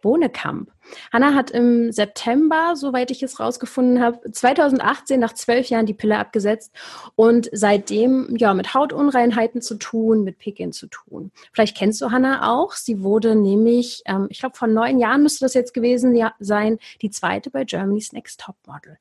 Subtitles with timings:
[0.00, 0.70] Bohnekamp.
[1.12, 6.18] Hanna hat im September, soweit ich es rausgefunden habe, 2018 nach zwölf Jahren die Pille
[6.18, 6.72] abgesetzt
[7.16, 11.30] und seitdem ja mit Hautunreinheiten zu tun, mit Pickeln zu tun.
[11.52, 12.72] Vielleicht kennst du Hanna auch.
[12.72, 17.10] Sie wurde nämlich, ähm, ich glaube, vor neun Jahren müsste das jetzt gewesen sein, die
[17.10, 18.98] zweite bei Germany's Next Top Model.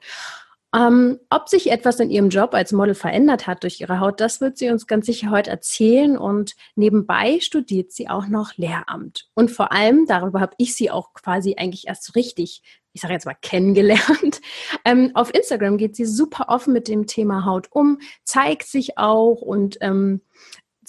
[0.75, 4.39] Ähm, ob sich etwas in ihrem Job als Model verändert hat durch ihre Haut, das
[4.39, 6.17] wird sie uns ganz sicher heute erzählen.
[6.17, 9.29] Und nebenbei studiert sie auch noch Lehramt.
[9.33, 12.61] Und vor allem, darüber habe ich sie auch quasi eigentlich erst richtig,
[12.93, 14.41] ich sage jetzt mal, kennengelernt.
[14.85, 19.41] Ähm, auf Instagram geht sie super offen mit dem Thema Haut um, zeigt sich auch
[19.41, 20.21] und ähm,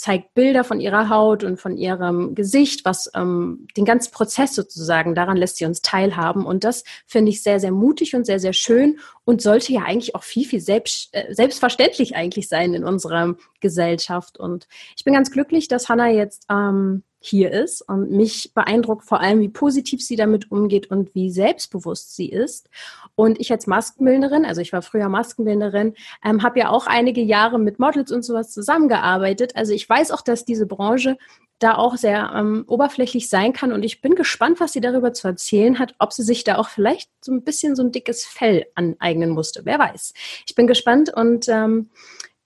[0.00, 5.14] zeigt Bilder von ihrer Haut und von ihrem Gesicht, was ähm, den ganzen Prozess sozusagen,
[5.14, 6.46] daran lässt sie uns teilhaben.
[6.46, 10.14] Und das finde ich sehr, sehr mutig und sehr, sehr schön und sollte ja eigentlich
[10.14, 14.38] auch viel, viel selbst, äh, selbstverständlich eigentlich sein in unserer Gesellschaft.
[14.38, 19.20] Und ich bin ganz glücklich, dass Hannah jetzt ähm, hier ist und mich beeindruckt vor
[19.20, 22.70] allem, wie positiv sie damit umgeht und wie selbstbewusst sie ist.
[23.14, 27.58] Und ich als Maskenbildnerin, also ich war früher Maskenbildnerin, ähm, habe ja auch einige Jahre
[27.58, 29.54] mit Models und sowas zusammengearbeitet.
[29.54, 31.18] Also ich weiß auch, dass diese Branche
[31.58, 35.28] da auch sehr ähm, oberflächlich sein kann und ich bin gespannt, was sie darüber zu
[35.28, 38.64] erzählen hat, ob sie sich da auch vielleicht so ein bisschen so ein dickes Fell
[38.74, 39.66] aneignen musste.
[39.66, 40.14] Wer weiß.
[40.46, 41.90] Ich bin gespannt und ähm,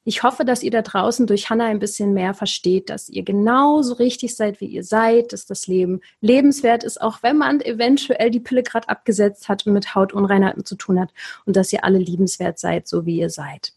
[0.04, 3.94] ich hoffe, dass ihr da draußen durch Hannah ein bisschen mehr versteht, dass ihr genauso
[3.94, 8.40] richtig seid, wie ihr seid, dass das Leben lebenswert ist, auch wenn man eventuell die
[8.40, 11.10] Pille gerade abgesetzt hat und mit Hautunreinheiten zu tun hat
[11.46, 13.72] und dass ihr alle liebenswert seid, so wie ihr seid.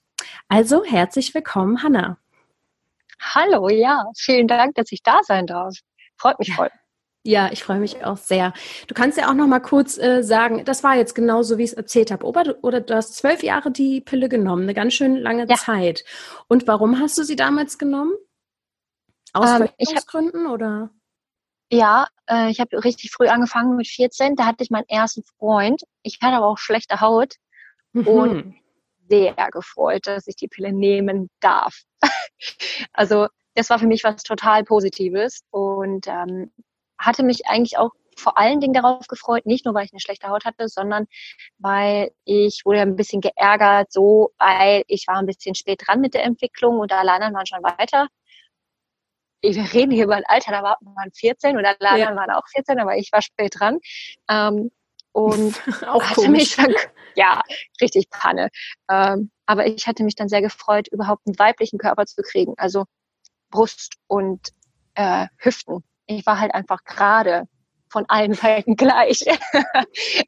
[0.50, 2.18] Also herzlich willkommen, Hannah.
[3.20, 5.76] Hallo, ja, vielen Dank, dass ich da sein darf.
[6.18, 6.68] Freut mich voll.
[6.68, 6.87] Ja,
[7.24, 8.54] ich freue mich auch sehr.
[8.88, 11.72] Du kannst ja auch noch mal kurz äh, sagen, das war jetzt genauso, wie ich
[11.72, 12.26] es erzählt habe.
[12.26, 15.56] Oder, oder du hast zwölf Jahre die Pille genommen, eine ganz schön lange ja.
[15.56, 16.06] Zeit.
[16.48, 18.14] Und warum hast du sie damals genommen?
[19.34, 19.68] Aus ähm,
[20.08, 20.90] Gründen oder?
[21.70, 24.36] Ja, äh, ich habe richtig früh angefangen mit 14.
[24.36, 25.84] Da hatte ich meinen ersten Freund.
[26.04, 27.36] Ich hatte aber auch schlechte Haut
[27.92, 28.08] mhm.
[28.08, 28.56] und
[29.10, 31.82] sehr gefreut, dass ich die Pille nehmen darf.
[32.94, 36.52] also das war für mich was total Positives und ähm,
[36.98, 40.28] hatte mich eigentlich auch vor allen Dingen darauf gefreut, nicht nur weil ich eine schlechte
[40.28, 41.06] Haut hatte, sondern
[41.60, 46.14] weil ich wurde ein bisschen geärgert, so weil ich war ein bisschen spät dran mit
[46.14, 48.08] der Entwicklung und alle anderen waren schon weiter.
[49.42, 52.16] Wir reden hier über ein Alter, da waren 14 und alle anderen ja.
[52.16, 53.80] waren auch 14, aber ich war spät dran.
[54.30, 54.72] Ähm,
[55.12, 55.56] und
[55.88, 56.32] auch hatte komisch.
[56.32, 56.74] mich dann,
[57.16, 57.42] ja,
[57.80, 58.50] richtig Panne.
[58.90, 62.86] Ähm, aber ich hatte mich dann sehr gefreut, überhaupt einen weiblichen Körper zu kriegen, also
[63.52, 64.50] Brust und
[64.96, 67.48] äh, Hüften ich war halt einfach gerade
[67.90, 69.24] von allen Seiten gleich.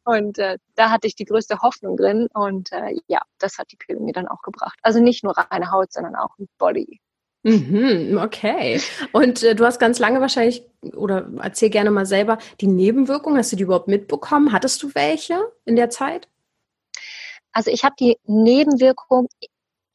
[0.06, 2.28] und äh, da hatte ich die größte Hoffnung drin.
[2.34, 4.78] Und äh, ja, das hat die Pille mir dann auch gebracht.
[4.82, 7.00] Also nicht nur reine Haut, sondern auch ein Body.
[7.44, 8.82] Mhm, okay.
[9.14, 10.64] Und äh, du hast ganz lange wahrscheinlich,
[10.94, 14.52] oder erzähl gerne mal selber, die Nebenwirkungen, hast du die überhaupt mitbekommen?
[14.52, 16.28] Hattest du welche in der Zeit?
[17.54, 19.28] Also ich habe die Nebenwirkung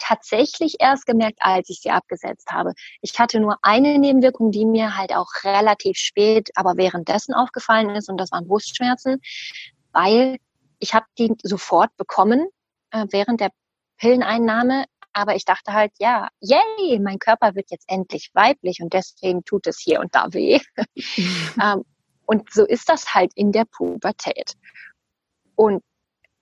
[0.07, 2.73] tatsächlich erst gemerkt, als ich sie abgesetzt habe.
[3.01, 8.11] Ich hatte nur eine Nebenwirkung, die mir halt auch relativ spät, aber währenddessen aufgefallen ist
[8.11, 9.21] und das waren Brustschmerzen,
[9.93, 10.37] weil
[10.79, 12.47] ich habe die sofort bekommen
[12.91, 13.51] äh, während der
[13.97, 19.45] Pilleneinnahme, aber ich dachte halt, ja, yay, mein Körper wird jetzt endlich weiblich und deswegen
[19.45, 20.61] tut es hier und da weh.
[21.63, 21.85] ähm,
[22.27, 24.55] und so ist das halt in der Pubertät.
[25.55, 25.83] Und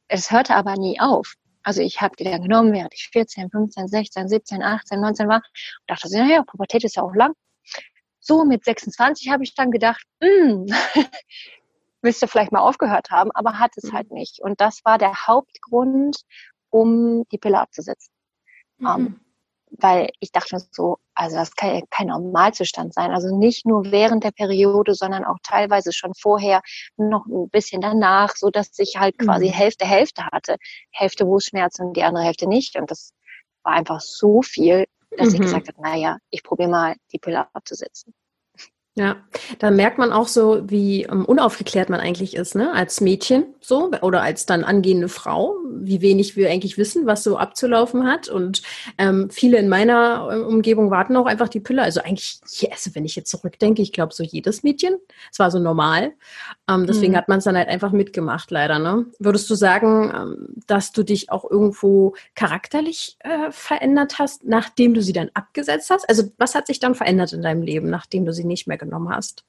[0.09, 1.35] es hörte aber nie auf.
[1.63, 5.37] Also ich habe die dann genommen, während ich 14, 15, 16, 17, 18, 19 war
[5.37, 5.45] und
[5.87, 7.33] dachte so, naja, Pubertät ist ja auch lang.
[8.21, 10.67] So mit 26 habe ich dann gedacht, hm,
[12.03, 13.93] du vielleicht mal aufgehört haben, aber hat es mhm.
[13.93, 14.41] halt nicht.
[14.41, 16.17] Und das war der Hauptgrund,
[16.71, 18.13] um die Pille abzusetzen.
[18.79, 18.87] Mhm.
[18.87, 19.21] Um, ähm,
[19.79, 23.11] weil ich dachte so, also das kann ja kein Normalzustand sein.
[23.11, 26.63] Also nicht nur während der Periode, sondern auch teilweise schon vorher,
[26.97, 29.53] noch ein bisschen danach, so dass ich halt quasi mhm.
[29.53, 30.57] Hälfte Hälfte hatte.
[30.91, 32.77] Hälfte und die andere Hälfte nicht.
[32.77, 33.13] Und das
[33.63, 34.87] war einfach so viel,
[35.17, 35.35] dass mhm.
[35.35, 38.15] ich gesagt habe, naja, ich probiere mal die Pille abzusetzen.
[38.95, 39.17] Ja,
[39.59, 42.75] da merkt man auch so, wie um, ähm, unaufgeklärt man eigentlich ist, ne?
[42.75, 47.39] Als Mädchen so oder als dann angehende Frau, wie wenig wir eigentlich wissen, was so
[47.39, 48.29] abzulaufen hat.
[48.29, 48.61] Und
[48.99, 51.81] ähm, viele in meiner äh, Umgebung warten auch einfach die Pille.
[51.81, 54.97] Also eigentlich, yes, wenn ich jetzt zurückdenke, ich glaube so jedes Mädchen.
[55.31, 56.13] Es war so normal.
[56.69, 57.17] Ähm, deswegen mhm.
[57.17, 58.79] hat man es dann halt einfach mitgemacht, leider.
[58.79, 59.07] Ne?
[59.19, 65.01] Würdest du sagen, ähm, dass du dich auch irgendwo charakterlich äh, verändert hast, nachdem du
[65.01, 66.07] sie dann abgesetzt hast?
[66.11, 69.15] Also was hat sich dann verändert in deinem Leben, nachdem du sie nicht mehr genommen
[69.15, 69.45] hast?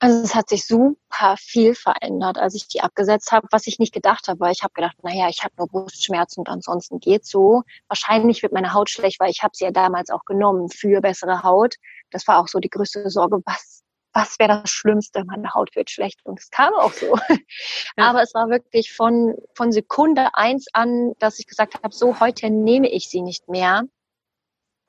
[0.00, 3.94] Also es hat sich super viel verändert, als ich die abgesetzt habe, was ich nicht
[3.94, 7.62] gedacht habe, weil ich habe gedacht, naja, ich habe nur Brustschmerzen und ansonsten geht's so.
[7.88, 11.42] Wahrscheinlich wird meine Haut schlecht, weil ich habe sie ja damals auch genommen für bessere
[11.42, 11.76] Haut.
[12.10, 13.82] Das war auch so die größte Sorge, was
[14.16, 15.24] was wäre das Schlimmste?
[15.24, 17.16] Meine Haut wird schlecht und es kam auch so.
[17.96, 22.50] Aber es war wirklich von, von Sekunde eins an, dass ich gesagt habe, so heute
[22.50, 23.84] nehme ich sie nicht mehr,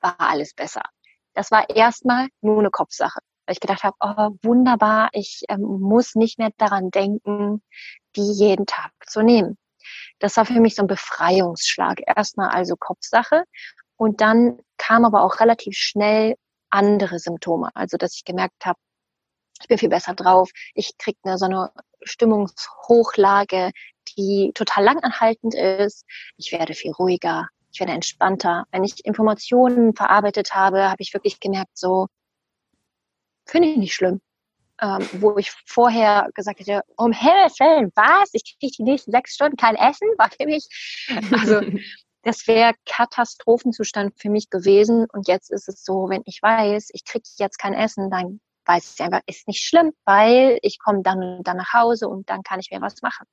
[0.00, 0.82] war alles besser.
[1.34, 6.14] Das war erstmal nur eine Kopfsache weil ich gedacht habe, oh, wunderbar, ich ähm, muss
[6.14, 7.62] nicht mehr daran denken,
[8.16, 9.56] die jeden Tag zu nehmen.
[10.18, 12.00] Das war für mich so ein Befreiungsschlag.
[12.06, 13.44] Erstmal also Kopfsache
[13.96, 16.36] und dann kam aber auch relativ schnell
[16.70, 17.70] andere Symptome.
[17.74, 18.78] Also dass ich gemerkt habe,
[19.60, 21.70] ich bin viel besser drauf, ich krieg eine, so eine
[22.02, 23.70] Stimmungshochlage,
[24.16, 26.04] die total langanhaltend ist,
[26.36, 28.64] ich werde viel ruhiger, ich werde entspannter.
[28.70, 32.08] Wenn ich Informationen verarbeitet habe, habe ich wirklich gemerkt, so,
[33.46, 34.20] finde ich nicht schlimm.
[34.80, 38.28] Ähm, wo ich vorher gesagt hätte, um Himmels Willen, was?
[38.32, 40.06] Ich kriege die nächsten sechs Stunden kein Essen?
[40.18, 40.68] War für mich,
[41.32, 41.62] also
[42.22, 45.06] das wäre Katastrophenzustand für mich gewesen.
[45.12, 48.94] Und jetzt ist es so, wenn ich weiß, ich kriege jetzt kein Essen, dann weiß
[48.94, 52.42] ich einfach, ist nicht schlimm, weil ich komme dann und dann nach Hause und dann
[52.42, 53.26] kann ich mir was machen.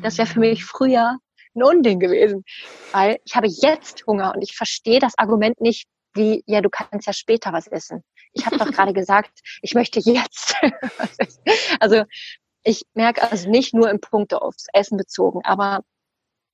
[0.00, 0.64] Das wäre für mich mhm.
[0.64, 1.18] früher
[1.54, 2.44] ein Unding gewesen,
[2.92, 7.06] weil ich habe jetzt Hunger und ich verstehe das Argument nicht, wie, ja, du kannst
[7.06, 8.02] ja später was essen.
[8.32, 10.54] Ich habe doch gerade gesagt, ich möchte jetzt.
[11.80, 12.04] also
[12.64, 15.80] ich merke also nicht nur im Punkt aufs Essen bezogen, aber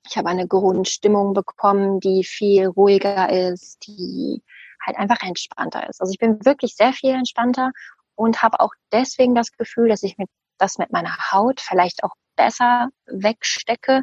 [0.07, 4.43] ich habe eine Grundstimmung bekommen, die viel ruhiger ist, die
[4.85, 6.01] halt einfach entspannter ist.
[6.01, 7.73] Also ich bin wirklich sehr viel entspannter
[8.15, 12.15] und habe auch deswegen das Gefühl, dass ich mit, das mit meiner Haut vielleicht auch
[12.37, 14.03] besser wegstecke.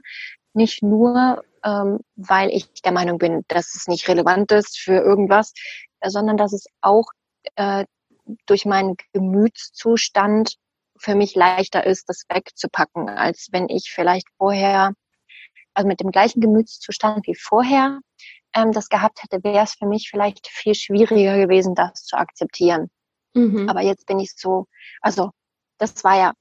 [0.53, 5.53] Nicht nur, ähm, weil ich der Meinung bin, dass es nicht relevant ist für irgendwas,
[6.03, 7.07] sondern dass es auch
[7.55, 7.85] äh,
[8.45, 10.55] durch meinen Gemütszustand
[10.97, 14.93] für mich leichter ist, das wegzupacken, als wenn ich vielleicht vorher,
[15.73, 17.99] also mit dem gleichen Gemütszustand wie vorher
[18.53, 22.89] ähm, das gehabt hätte, wäre es für mich vielleicht viel schwieriger gewesen, das zu akzeptieren.
[23.33, 23.69] Mhm.
[23.69, 24.67] Aber jetzt bin ich so,
[25.01, 25.31] also
[25.77, 26.33] das war ja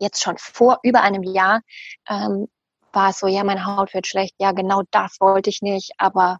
[0.00, 1.60] jetzt schon vor über einem Jahr,
[2.08, 2.48] ähm,
[2.92, 6.38] war es so, ja, meine Haut wird schlecht, ja, genau das wollte ich nicht, aber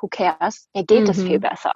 [0.00, 0.68] who cares?
[0.74, 1.10] Mir geht mhm.
[1.10, 1.72] es viel besser.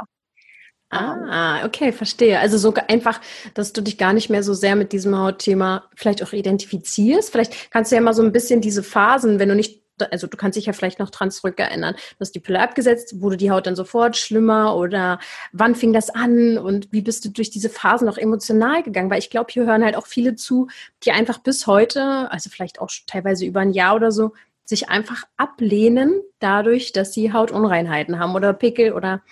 [0.94, 2.38] Ah, okay, verstehe.
[2.38, 3.20] Also so einfach,
[3.54, 7.30] dass du dich gar nicht mehr so sehr mit diesem Hautthema vielleicht auch identifizierst.
[7.30, 10.36] Vielleicht kannst du ja mal so ein bisschen diese Phasen, wenn du nicht, also du
[10.36, 13.76] kannst dich ja vielleicht noch dran zurückerinnern, dass die Pille abgesetzt, wurde die Haut dann
[13.76, 15.18] sofort schlimmer oder
[15.52, 19.10] wann fing das an und wie bist du durch diese Phasen noch emotional gegangen?
[19.10, 20.68] Weil ich glaube, hier hören halt auch viele zu,
[21.04, 24.32] die einfach bis heute, also vielleicht auch teilweise über ein Jahr oder so,
[24.64, 29.22] sich einfach ablehnen dadurch, dass sie Hautunreinheiten haben oder Pickel oder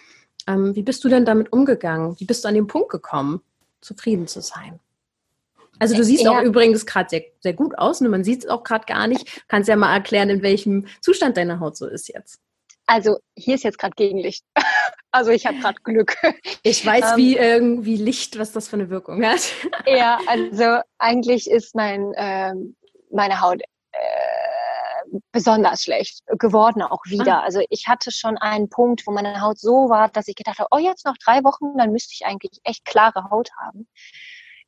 [0.47, 2.19] ähm, wie bist du denn damit umgegangen?
[2.19, 3.43] Wie bist du an den Punkt gekommen,
[3.81, 4.81] zufrieden zu sein?
[5.79, 6.31] Also du siehst ja.
[6.31, 8.11] auch übrigens gerade sehr, sehr gut aus und ne?
[8.11, 9.43] man sieht es auch gerade gar nicht.
[9.49, 12.41] Kannst ja mal erklären, in welchem Zustand deine Haut so ist jetzt.
[12.87, 14.45] Also hier ist jetzt gerade Gegenlicht.
[15.15, 16.17] Also ich habe gerade Glück.
[16.63, 19.43] Ich weiß, ähm, wie irgendwie Licht, was das für eine Wirkung hat.
[19.87, 22.75] Ja, also eigentlich ist mein ähm,
[23.11, 23.61] meine Haut
[23.93, 23.99] äh,
[25.31, 27.41] besonders schlecht geworden auch wieder.
[27.41, 27.43] Ah.
[27.43, 30.69] Also ich hatte schon einen Punkt, wo meine Haut so war, dass ich gedacht habe,
[30.71, 33.89] oh, jetzt noch drei Wochen, dann müsste ich eigentlich echt klare Haut haben.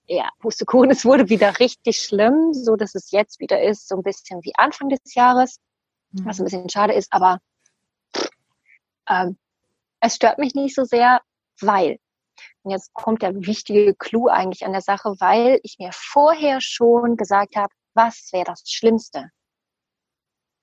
[0.06, 4.02] Ja, Pustekuchen, es wurde wieder richtig schlimm, so dass es jetzt wieder ist, so ein
[4.02, 5.58] bisschen wie Anfang des Jahres,
[6.12, 6.26] mhm.
[6.26, 7.38] was ein bisschen schade ist, aber
[9.08, 9.38] ähm,
[10.00, 11.20] es stört mich nicht so sehr,
[11.60, 11.98] weil,
[12.62, 17.16] und jetzt kommt der wichtige Clou eigentlich an der Sache, weil ich mir vorher schon
[17.16, 19.30] gesagt habe, was wäre das Schlimmste?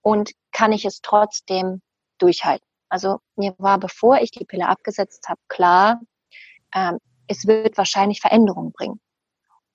[0.02, 1.82] Und kann ich es trotzdem
[2.18, 2.68] durchhalten.
[2.90, 6.02] Also mir war, bevor ich die Pille abgesetzt habe, klar,
[6.74, 9.00] ähm, es wird wahrscheinlich Veränderungen bringen.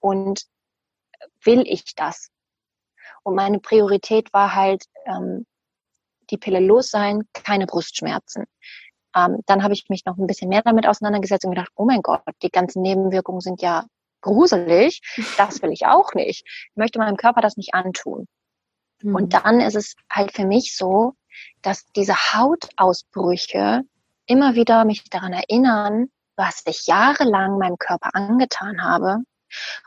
[0.00, 0.42] Und
[1.42, 2.30] will ich das?
[3.22, 5.46] Und meine Priorität war halt, ähm,
[6.30, 8.44] die Pille los sein, keine Brustschmerzen.
[9.14, 12.02] Ähm, dann habe ich mich noch ein bisschen mehr damit auseinandergesetzt und gedacht, oh mein
[12.02, 13.86] Gott, die ganzen Nebenwirkungen sind ja
[14.20, 15.00] gruselig.
[15.38, 16.44] Das will ich auch nicht.
[16.44, 18.26] Ich möchte meinem Körper das nicht antun.
[19.02, 19.14] Mhm.
[19.14, 21.14] Und dann ist es halt für mich so,
[21.62, 23.82] dass diese Hautausbrüche
[24.26, 29.18] immer wieder mich daran erinnern, was ich jahrelang meinem Körper angetan habe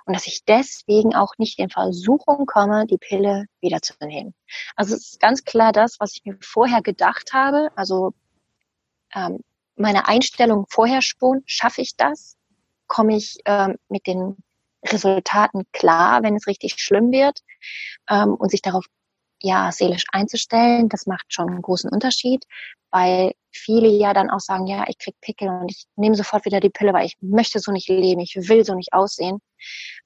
[0.06, 4.34] und dass ich deswegen auch nicht in Versuchung komme, die Pille wiederzunehmen.
[4.76, 7.70] Also es ist ganz klar das, was ich mir vorher gedacht habe.
[7.76, 8.14] Also
[9.14, 9.40] ähm,
[9.76, 12.38] meine Einstellung vorher schon, schaffe ich das?
[12.88, 14.38] Komme ich ähm, mit den
[14.84, 17.40] Resultaten klar, wenn es richtig schlimm wird?
[18.10, 18.86] Ähm, und sich darauf
[19.42, 22.46] ja, seelisch einzustellen, das macht schon einen großen Unterschied,
[22.92, 26.60] weil viele ja dann auch sagen, ja, ich krieg Pickel und ich nehme sofort wieder
[26.60, 29.40] die Pille, weil ich möchte so nicht leben, ich will so nicht aussehen.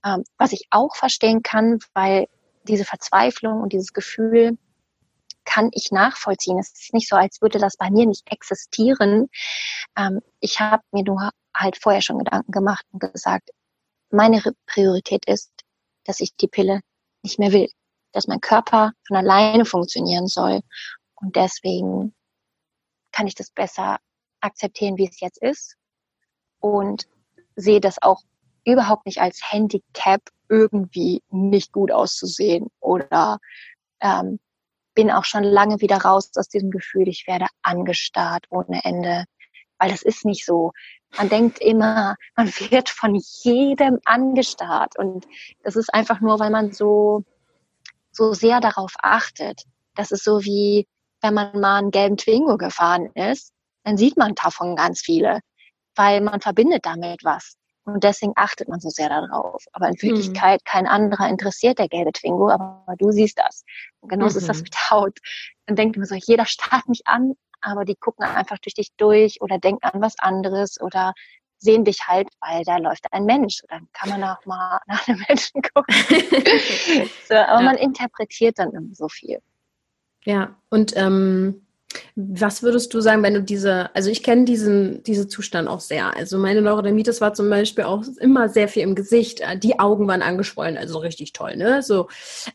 [0.05, 2.27] Ähm, was ich auch verstehen kann, weil
[2.67, 4.57] diese Verzweiflung und dieses Gefühl
[5.45, 6.59] kann ich nachvollziehen.
[6.59, 9.29] Es ist nicht so, als würde das bei mir nicht existieren.
[9.97, 13.49] Ähm, ich habe mir nur halt vorher schon Gedanken gemacht und gesagt,
[14.09, 15.51] meine Priorität ist,
[16.05, 16.81] dass ich die Pille
[17.23, 17.69] nicht mehr will
[18.13, 20.61] dass mein Körper von alleine funktionieren soll.
[21.15, 22.15] Und deswegen
[23.11, 23.99] kann ich das besser
[24.39, 25.75] akzeptieren, wie es jetzt ist
[26.59, 27.07] und
[27.55, 28.21] sehe das auch
[28.65, 33.39] überhaupt nicht als Handicap, irgendwie nicht gut auszusehen oder
[34.01, 34.39] ähm,
[34.93, 39.25] bin auch schon lange wieder raus aus diesem Gefühl, ich werde angestarrt ohne Ende,
[39.79, 40.71] weil das ist nicht so.
[41.17, 45.25] Man denkt immer, man wird von jedem angestarrt und
[45.63, 47.23] das ist einfach nur, weil man so
[48.13, 49.63] so sehr darauf achtet.
[49.95, 50.87] Das ist so wie,
[51.21, 53.51] wenn man mal einen gelben Twingo gefahren ist,
[53.83, 55.39] dann sieht man davon ganz viele,
[55.95, 57.55] weil man verbindet damit was.
[57.85, 59.65] Und deswegen achtet man so sehr darauf.
[59.73, 60.01] Aber in mhm.
[60.01, 60.69] Wirklichkeit mhm.
[60.69, 63.63] kein anderer interessiert der gelbe Twingo, aber du siehst das.
[63.99, 64.39] Und genauso mhm.
[64.39, 64.63] ist das mhm.
[64.63, 65.19] mit Haut.
[65.65, 69.41] Dann denkt man so, jeder starrt mich an, aber die gucken einfach durch dich durch
[69.41, 71.13] oder denken an was anderes oder
[71.63, 73.61] sehen dich halt, weil da läuft ein Mensch.
[73.69, 75.95] Dann kann man auch mal nach einem Menschen gucken.
[77.27, 77.61] so, aber ja.
[77.61, 79.39] man interpretiert dann immer so viel.
[80.25, 81.65] Ja, und ähm,
[82.15, 86.15] was würdest du sagen, wenn du diese, also ich kenne diesen, diesen Zustand auch sehr.
[86.15, 89.41] Also meine Neurodermitis war zum Beispiel auch immer sehr viel im Gesicht.
[89.61, 91.81] Die Augen waren angeschwollen, also richtig toll, ne?
[91.81, 92.07] So,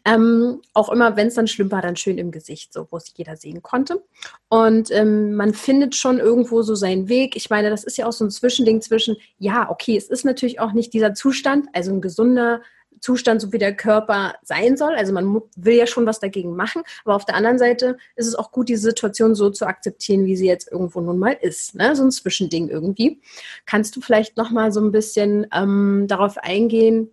[0.05, 3.13] ähm, auch immer, wenn es dann schlimm war, dann schön im Gesicht, so, wo es
[3.17, 4.03] jeder sehen konnte.
[4.49, 7.37] Und ähm, man findet schon irgendwo so seinen Weg.
[7.37, 10.61] Ich meine, das ist ja auch so ein Zwischending zwischen, ja, okay, es ist natürlich
[10.61, 12.63] auch nicht dieser Zustand, also ein gesunder,
[13.01, 14.95] Zustand, so wie der Körper sein soll.
[14.95, 18.35] Also man will ja schon was dagegen machen, aber auf der anderen Seite ist es
[18.35, 21.75] auch gut, die Situation so zu akzeptieren, wie sie jetzt irgendwo nun mal ist.
[21.75, 21.95] Ne?
[21.97, 23.21] So ein Zwischending irgendwie.
[23.67, 27.11] Kannst du vielleicht noch mal so ein bisschen ähm, darauf eingehen,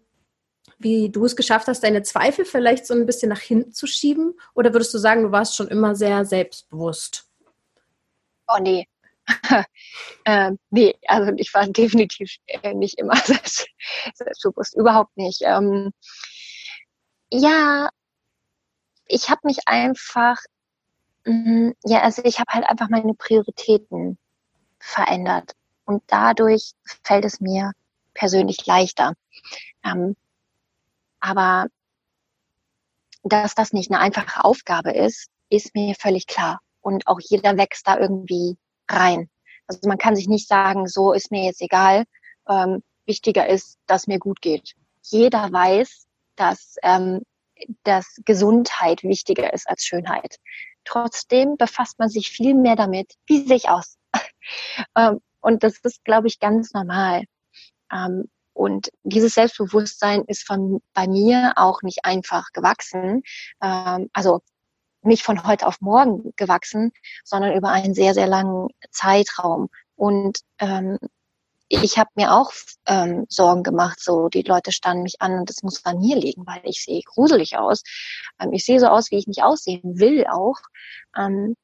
[0.78, 4.34] wie du es geschafft hast, deine Zweifel vielleicht so ein bisschen nach hinten zu schieben?
[4.54, 7.28] Oder würdest du sagen, du warst schon immer sehr selbstbewusst?
[8.48, 8.88] Oh nee,
[10.26, 13.68] ähm, nee, also ich war definitiv äh, nicht immer selbst,
[14.14, 15.42] selbstbewusst, überhaupt nicht.
[15.44, 15.92] Ähm,
[17.32, 17.90] ja,
[19.08, 20.38] ich habe mich einfach,
[21.26, 24.18] mh, ja, also ich habe halt einfach meine Prioritäten
[24.80, 25.54] verändert
[25.86, 27.72] und dadurch fällt es mir
[28.14, 29.14] persönlich leichter.
[29.84, 30.16] Ähm,
[31.20, 31.68] aber
[33.24, 36.60] dass das nicht eine einfache Aufgabe ist, ist mir völlig klar.
[36.82, 38.58] Und auch jeder wächst da irgendwie
[38.90, 39.30] rein.
[39.68, 42.06] Also man kann sich nicht sagen, so ist mir jetzt egal.
[42.48, 44.76] Ähm, wichtiger ist, dass mir gut geht.
[45.04, 47.22] Jeder weiß, dass, ähm,
[47.84, 50.38] dass Gesundheit wichtiger ist als Schönheit.
[50.84, 53.98] Trotzdem befasst man sich viel mehr damit, wie sehe ich aus.
[54.96, 57.24] ähm, und das ist, glaube ich, ganz normal.
[57.92, 63.22] Ähm, und dieses Selbstbewusstsein ist von, bei mir auch nicht einfach gewachsen.
[63.62, 64.42] Ähm, also
[65.06, 66.92] nicht von heute auf morgen gewachsen,
[67.24, 69.70] sondern über einen sehr, sehr langen Zeitraum.
[69.96, 70.98] Und ähm,
[71.68, 72.52] ich habe mir auch
[72.86, 76.46] ähm, Sorgen gemacht, so die Leute standen mich an und das muss an mir liegen,
[76.46, 77.82] weil ich sehe gruselig aus.
[78.40, 80.58] Ähm, ich sehe so aus, wie ich nicht aussehen will auch.
[81.18, 81.56] Ähm,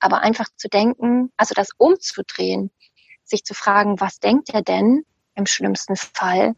[0.00, 2.70] aber einfach zu denken, also das umzudrehen,
[3.24, 6.54] sich zu fragen, was denkt er denn im schlimmsten Fall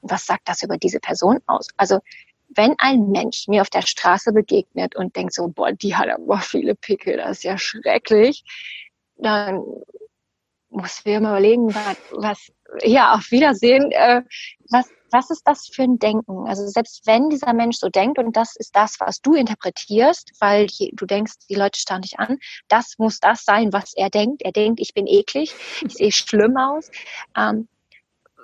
[0.00, 1.68] und was sagt das über diese Person aus?
[1.76, 2.00] Also
[2.48, 6.38] wenn ein Mensch mir auf der Straße begegnet und denkt so, boah, die hat aber
[6.38, 8.44] viele Pickel, das ist ja schrecklich,
[9.16, 9.62] dann
[10.70, 12.52] muss wir mal überlegen, was, was
[12.82, 14.22] ja, auf Wiedersehen, äh,
[14.70, 16.46] was, was ist das für ein Denken?
[16.46, 20.66] Also selbst wenn dieser Mensch so denkt und das ist das, was du interpretierst, weil
[20.92, 22.38] du denkst, die Leute starren dich an,
[22.68, 24.42] das muss das sein, was er denkt.
[24.42, 26.90] Er denkt, ich bin eklig, ich sehe schlimm aus.
[27.36, 27.68] Ähm,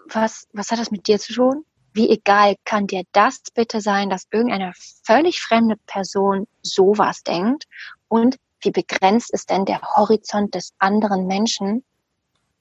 [0.07, 1.65] was, was hat das mit dir zu tun?
[1.95, 4.73] Wie egal kann dir das bitte sein, dass irgendeine
[5.05, 7.65] völlig fremde Person sowas denkt?
[8.09, 11.85] Und wie begrenzt ist denn der Horizont des anderen Menschen,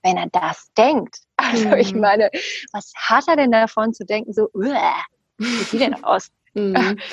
[0.03, 1.17] wenn er das denkt?
[1.35, 1.73] Also mhm.
[1.73, 2.29] ich meine,
[2.71, 6.29] was hat er denn davon zu denken, so, wie sieht denn aus?
[6.53, 6.97] Mhm.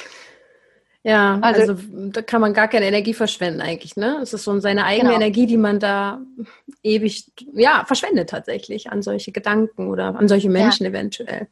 [1.02, 4.18] Ja, also, also, da kann man gar keine Energie verschwenden eigentlich, ne?
[4.22, 5.22] Es ist so seine eigene genau.
[5.22, 6.20] Energie, die man da
[6.82, 7.24] ewig,
[7.54, 10.90] ja, verschwendet tatsächlich an solche Gedanken oder an solche Menschen ja.
[10.90, 11.48] eventuell.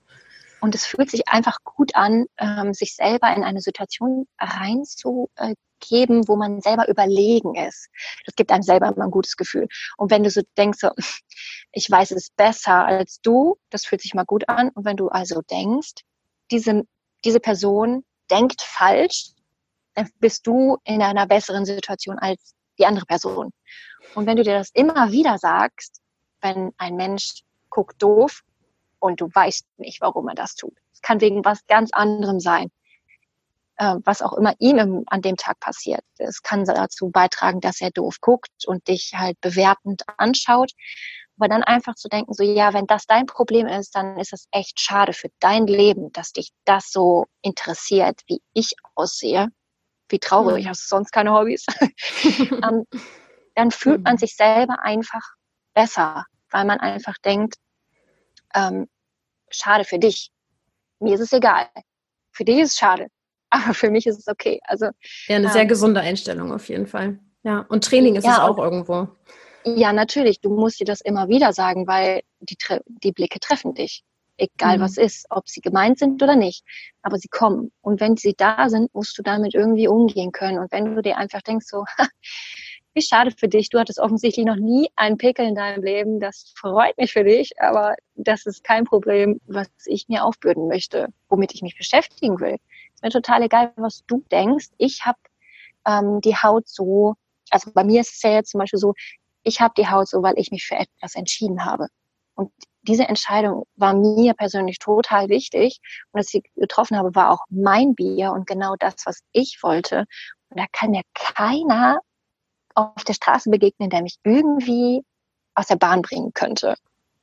[0.61, 6.37] Und es fühlt sich einfach gut an, ähm, sich selber in eine Situation reinzugeben, wo
[6.37, 7.89] man selber überlegen ist.
[8.27, 9.69] Das gibt einem selber immer ein gutes Gefühl.
[9.97, 10.91] Und wenn du so denkst, so,
[11.73, 14.71] ich weiß es besser als du, das fühlt sich mal gut an.
[14.71, 15.95] Und wenn du also denkst,
[16.51, 16.85] diese,
[17.25, 19.31] diese Person denkt falsch,
[19.95, 23.51] dann bist du in einer besseren Situation als die andere Person.
[24.15, 26.01] Und wenn du dir das immer wieder sagst,
[26.41, 28.43] wenn ein Mensch guckt doof
[29.01, 30.77] und du weißt nicht, warum er das tut.
[30.93, 32.71] Es kann wegen was ganz anderem sein,
[33.77, 36.03] äh, was auch immer ihm an dem Tag passiert.
[36.19, 40.73] Es kann dazu beitragen, dass er doof guckt und dich halt bewertend anschaut.
[41.39, 44.49] Aber dann einfach zu denken, so ja, wenn das dein Problem ist, dann ist es
[44.51, 49.49] echt schade für dein Leben, dass dich das so interessiert, wie ich aussehe
[50.09, 50.71] wie traurig, mhm.
[50.71, 51.67] hast du sonst keine Hobbys?
[52.51, 52.85] ähm,
[53.55, 54.19] dann fühlt man mhm.
[54.19, 55.23] sich selber einfach
[55.75, 57.57] besser, weil man einfach denkt,
[58.55, 58.89] ähm,
[59.51, 60.31] schade für dich.
[61.01, 61.69] Mir ist es egal.
[62.33, 63.09] Für dich ist es schade.
[63.51, 64.61] Aber für mich ist es okay.
[64.65, 64.87] Also,
[65.27, 67.19] ja, eine ähm, sehr gesunde Einstellung auf jeden Fall.
[67.45, 69.09] Ja, und Training ist ja, es auch irgendwo.
[69.65, 70.41] Ja, natürlich.
[70.41, 72.57] Du musst dir das immer wieder sagen, weil die,
[73.03, 74.05] die Blicke treffen dich
[74.39, 74.83] egal mhm.
[74.83, 76.65] was ist, ob sie gemeint sind oder nicht.
[77.03, 77.73] Aber sie kommen.
[77.83, 80.59] Und wenn sie da sind, musst du damit irgendwie umgehen können.
[80.59, 81.85] Und wenn du dir einfach denkst, so,
[82.95, 86.53] wie schade für dich, du hattest offensichtlich noch nie einen Pickel in deinem Leben, das
[86.57, 91.55] freut mich für dich, aber das ist kein Problem, was ich mir aufbürden möchte, womit
[91.55, 92.57] ich mich beschäftigen will.
[92.95, 94.69] Ist mir total egal, was du denkst.
[94.79, 95.19] Ich habe
[95.87, 97.15] ähm, die Haut so,
[97.51, 98.95] also bei mir ist es ja jetzt zum Beispiel so,
[99.43, 101.87] ich habe die Haut so, weil ich mich für etwas entschieden habe.
[102.35, 102.53] Und
[102.83, 105.81] diese Entscheidung war mir persönlich total wichtig.
[106.13, 110.07] Und dass ich getroffen habe, war auch mein Bier und genau das, was ich wollte.
[110.49, 111.99] Und da kann mir keiner
[112.79, 115.03] auf der Straße begegnen, der mich irgendwie
[115.55, 116.77] aus der Bahn bringen könnte.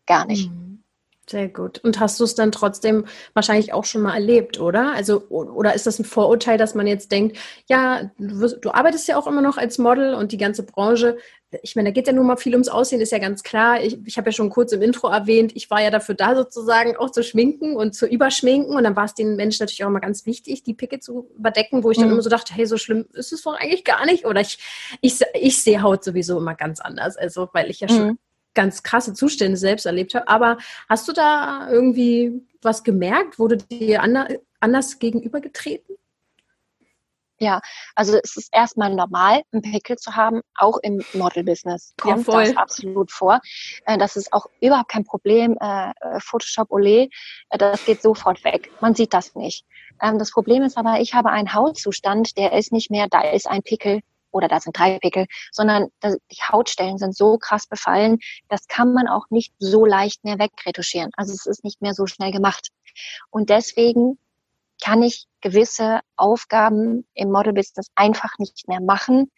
[0.06, 0.50] Gar nicht.
[0.50, 0.84] Mhm.
[1.28, 1.80] Sehr gut.
[1.80, 4.94] Und hast du es dann trotzdem wahrscheinlich auch schon mal erlebt, oder?
[4.94, 9.18] Also, oder ist das ein Vorurteil, dass man jetzt denkt, ja, du, du arbeitest ja
[9.18, 11.18] auch immer noch als Model und die ganze Branche,
[11.64, 13.82] ich meine, da geht ja nun mal viel ums Aussehen, ist ja ganz klar.
[13.82, 16.96] Ich, ich habe ja schon kurz im Intro erwähnt, ich war ja dafür da, sozusagen
[16.96, 18.76] auch zu schminken und zu überschminken.
[18.76, 21.84] Und dann war es den Menschen natürlich auch immer ganz wichtig, die Picke zu überdecken,
[21.84, 22.14] wo ich dann mhm.
[22.14, 24.26] immer so dachte, hey, so schlimm ist es doch eigentlich gar nicht.
[24.26, 24.60] Oder ich,
[25.02, 27.18] ich, ich sehe Haut sowieso immer ganz anders.
[27.18, 28.18] Also, weil ich ja schon mhm
[28.56, 30.28] ganz krasse Zustände selbst erlebt habe.
[30.28, 30.58] Aber
[30.90, 33.38] hast du da irgendwie was gemerkt?
[33.38, 34.02] Wurde dir
[34.60, 35.96] anders gegenübergetreten?
[37.38, 37.60] Ja,
[37.96, 42.56] also es ist erstmal normal, einen Pickel zu haben, auch im Model-Business kommt ja, das
[42.56, 43.42] absolut vor.
[43.86, 45.58] Äh, das ist auch überhaupt kein Problem.
[45.60, 47.10] Äh, Photoshop Olé,
[47.50, 48.72] äh, das geht sofort weg.
[48.80, 49.66] Man sieht das nicht.
[50.02, 53.48] Ähm, das Problem ist aber, ich habe einen Hautzustand, der ist nicht mehr, da ist
[53.48, 54.00] ein Pickel,
[54.36, 58.20] oder da sind drei Pickel, sondern die Hautstellen sind so krass befallen,
[58.50, 61.12] das kann man auch nicht so leicht mehr wegretuschieren.
[61.16, 62.70] Also es ist nicht mehr so schnell gemacht.
[63.30, 64.20] Und deswegen
[64.84, 69.32] kann ich gewisse Aufgaben im Model-Business einfach nicht mehr machen.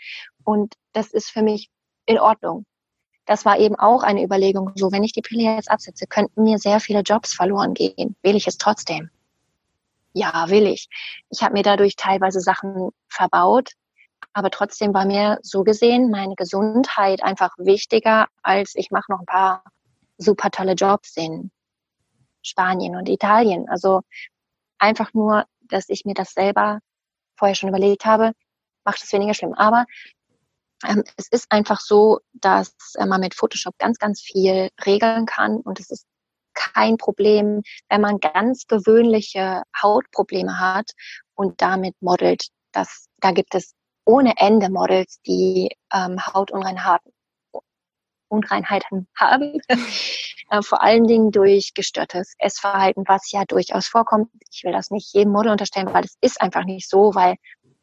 [0.43, 1.69] Und das ist für mich
[2.07, 2.65] in Ordnung.
[3.27, 6.57] Das war eben auch eine Überlegung, so wenn ich die Pille jetzt absetze, könnten mir
[6.57, 8.15] sehr viele Jobs verloren gehen.
[8.23, 9.12] Will ich es trotzdem?
[10.13, 10.88] Ja, will ich.
[11.29, 13.73] Ich habe mir dadurch teilweise Sachen verbaut,
[14.34, 19.25] aber trotzdem war mir so gesehen meine Gesundheit einfach wichtiger, als ich mache noch ein
[19.25, 19.63] paar
[20.17, 21.51] super tolle Jobs in
[22.43, 23.67] Spanien und Italien.
[23.69, 24.01] Also
[24.80, 26.80] einfach nur, dass ich mir das selber
[27.36, 28.32] vorher schon überlegt habe,
[28.84, 29.53] macht es weniger schlimm.
[29.53, 29.86] Aber
[30.86, 35.58] ähm, es ist einfach so, dass äh, man mit Photoshop ganz, ganz viel regeln kann
[35.58, 36.06] und es ist
[36.53, 40.91] kein Problem, wenn man ganz gewöhnliche Hautprobleme hat
[41.36, 42.47] und damit modelt.
[42.71, 43.73] Das, da gibt es
[44.07, 47.11] ohne Ende Models, die ähm, Hautunreinheiten
[48.29, 49.59] Unreinheiten haben,
[50.49, 54.29] äh, vor allen Dingen durch gestörtes Essverhalten, was ja durchaus vorkommt.
[54.51, 57.35] Ich will das nicht jedem Model unterstellen, weil es ist einfach nicht so, weil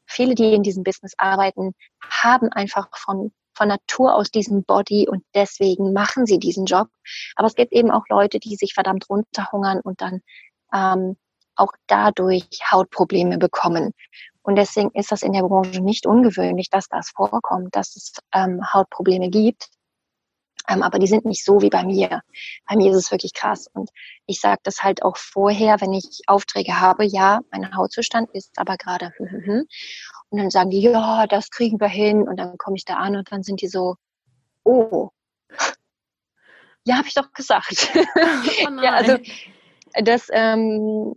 [0.06, 1.74] viele, die in diesem Business arbeiten,
[2.10, 6.88] haben einfach von von Natur aus diesen Body und deswegen machen sie diesen Job.
[7.36, 10.22] Aber es gibt eben auch Leute, die sich verdammt runterhungern und dann
[10.74, 11.16] ähm,
[11.54, 13.92] auch dadurch Hautprobleme bekommen.
[14.44, 18.60] Und deswegen ist das in der Branche nicht ungewöhnlich, dass das vorkommt, dass es ähm,
[18.72, 19.70] Hautprobleme gibt.
[20.68, 22.20] Ähm, aber die sind nicht so wie bei mir.
[22.68, 23.68] Bei mir ist es wirklich krass.
[23.72, 23.88] Und
[24.26, 28.76] ich sage das halt auch vorher, wenn ich Aufträge habe, ja, mein Hautzustand ist aber
[28.76, 29.12] gerade.
[29.16, 29.66] Hm, hm, hm.
[30.28, 32.28] Und dann sagen die, ja, das kriegen wir hin.
[32.28, 33.96] Und dann komme ich da an und dann sind die so,
[34.62, 35.08] oh,
[36.84, 37.88] ja, habe ich doch gesagt.
[38.66, 39.16] Oh ja, also
[40.02, 41.14] das, ähm,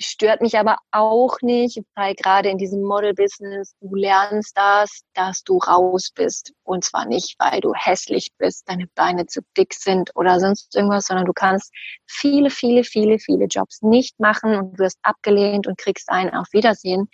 [0.00, 5.58] Stört mich aber auch nicht, weil gerade in diesem Model-Business, du lernst das, dass du
[5.58, 6.52] raus bist.
[6.64, 11.06] Und zwar nicht, weil du hässlich bist, deine Beine zu dick sind oder sonst irgendwas,
[11.06, 11.72] sondern du kannst
[12.06, 17.08] viele, viele, viele, viele Jobs nicht machen und wirst abgelehnt und kriegst einen auf Wiedersehen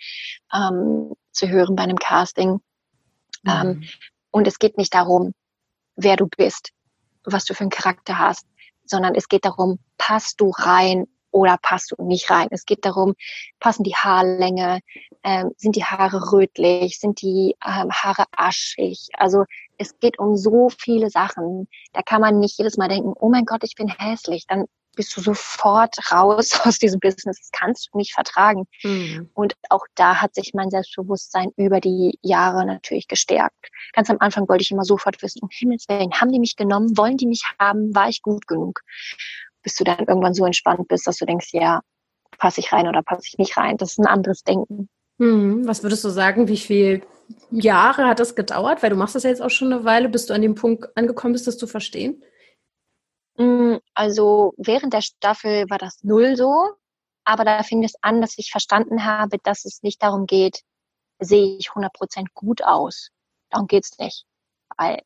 [0.51, 2.61] ähm, zu hören bei einem Casting.
[3.47, 3.83] Ähm, mhm.
[3.83, 3.89] Ähm,
[4.31, 5.33] und es geht nicht darum,
[5.95, 6.71] wer du bist,
[7.25, 8.47] was du für einen Charakter hast,
[8.85, 12.47] sondern es geht darum, passt du rein oder passt du nicht rein.
[12.51, 13.15] Es geht darum,
[13.59, 14.79] passen die Haarlänge,
[15.23, 19.09] ähm, sind die Haare rötlich, sind die ähm, Haare aschig.
[19.13, 19.45] Also
[19.77, 21.67] es geht um so viele Sachen.
[21.93, 24.45] Da kann man nicht jedes Mal denken, oh mein Gott, ich bin hässlich.
[24.47, 24.65] Dann
[24.95, 27.37] bist du sofort raus aus diesem Business.
[27.39, 28.67] Das kannst du nicht vertragen.
[28.83, 29.29] Mhm.
[29.33, 33.69] Und auch da hat sich mein Selbstbewusstsein über die Jahre natürlich gestärkt.
[33.93, 36.97] Ganz am Anfang wollte ich immer sofort wissen, um Himmels Willen, haben die mich genommen?
[36.97, 37.93] Wollen die mich haben?
[37.95, 38.81] War ich gut genug?
[39.63, 41.81] Bis du dann irgendwann so entspannt bist, dass du denkst, ja,
[42.37, 43.77] passe ich rein oder passe ich nicht rein.
[43.77, 44.89] Das ist ein anderes Denken.
[45.19, 47.01] Hm, was würdest du sagen, wie viele
[47.51, 48.81] Jahre hat das gedauert?
[48.81, 50.85] Weil du machst das ja jetzt auch schon eine Weile, bis du an dem Punkt
[50.97, 52.23] angekommen bist, das zu verstehen?
[53.37, 56.71] Hm, also während der Staffel war das null so,
[57.23, 60.61] aber da fing es an, dass ich verstanden habe, dass es nicht darum geht,
[61.19, 63.09] sehe ich 100% gut aus.
[63.51, 64.25] Darum geht's nicht.
[64.77, 65.01] Weil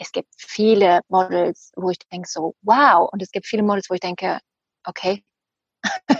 [0.00, 3.08] es gibt viele Models, wo ich denke so, wow.
[3.12, 4.40] Und es gibt viele Models, wo ich denke,
[4.84, 5.22] okay.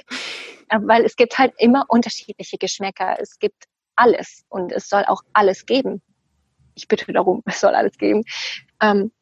[0.70, 3.16] Weil es gibt halt immer unterschiedliche Geschmäcker.
[3.18, 3.64] Es gibt
[3.96, 6.02] alles und es soll auch alles geben.
[6.74, 8.22] Ich bitte darum, es soll alles geben.
[8.82, 9.12] Ähm,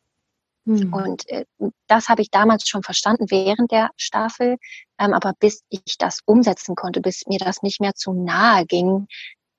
[0.66, 0.92] hm.
[0.92, 1.44] Und äh,
[1.86, 4.56] das habe ich damals schon verstanden während der Staffel.
[4.98, 9.06] Ähm, aber bis ich das umsetzen konnte, bis mir das nicht mehr zu nahe ging,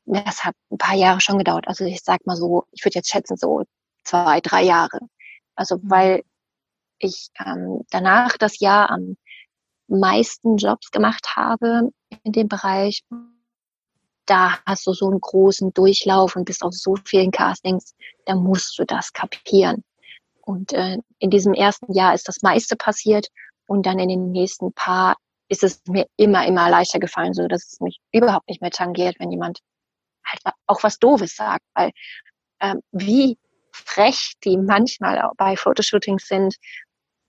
[0.06, 1.70] das hat ein paar Jahre schon gedauert.
[1.70, 3.64] Also ich sag mal so, ich würde jetzt schätzen, so
[4.04, 5.00] zwei, drei Jahre.
[5.56, 5.92] Also mhm.
[5.92, 6.24] weil
[7.00, 9.16] ich ähm, danach das Jahr am
[9.88, 11.92] meisten Jobs gemacht habe
[12.24, 13.04] in dem Bereich.
[14.26, 18.78] Da hast du so einen großen Durchlauf und bist auf so vielen Castings, da musst
[18.78, 19.84] du das kapieren.
[20.42, 23.28] Und äh, in diesem ersten Jahr ist das meiste passiert
[23.68, 25.16] und dann in den nächsten paar
[25.48, 29.16] ist es mir immer, immer leichter gefallen, so dass es mich überhaupt nicht mehr tangiert,
[29.20, 29.60] wenn jemand
[30.24, 31.66] halt auch was Doofes sagt.
[31.74, 31.92] Weil
[32.62, 33.38] ähm, wie
[33.86, 36.56] frech die manchmal bei Fotoshootings sind,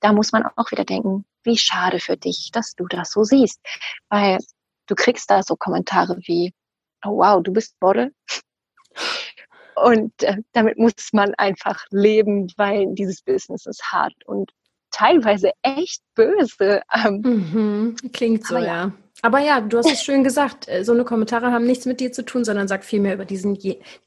[0.01, 3.61] da muss man auch wieder denken, wie schade für dich, dass du das so siehst.
[4.09, 4.39] Weil
[4.87, 6.53] du kriegst da so Kommentare wie,
[7.05, 8.13] oh wow, du bist Model.
[9.77, 14.51] Und äh, damit muss man einfach leben, weil dieses Business ist hart und
[14.91, 16.83] teilweise echt böse.
[16.93, 18.65] Ähm, mhm, klingt so, ja.
[18.65, 18.93] ja.
[19.23, 20.69] Aber ja, du hast es schön gesagt.
[20.69, 23.59] Äh, so eine Kommentare haben nichts mit dir zu tun, sondern sagt vielmehr über diesen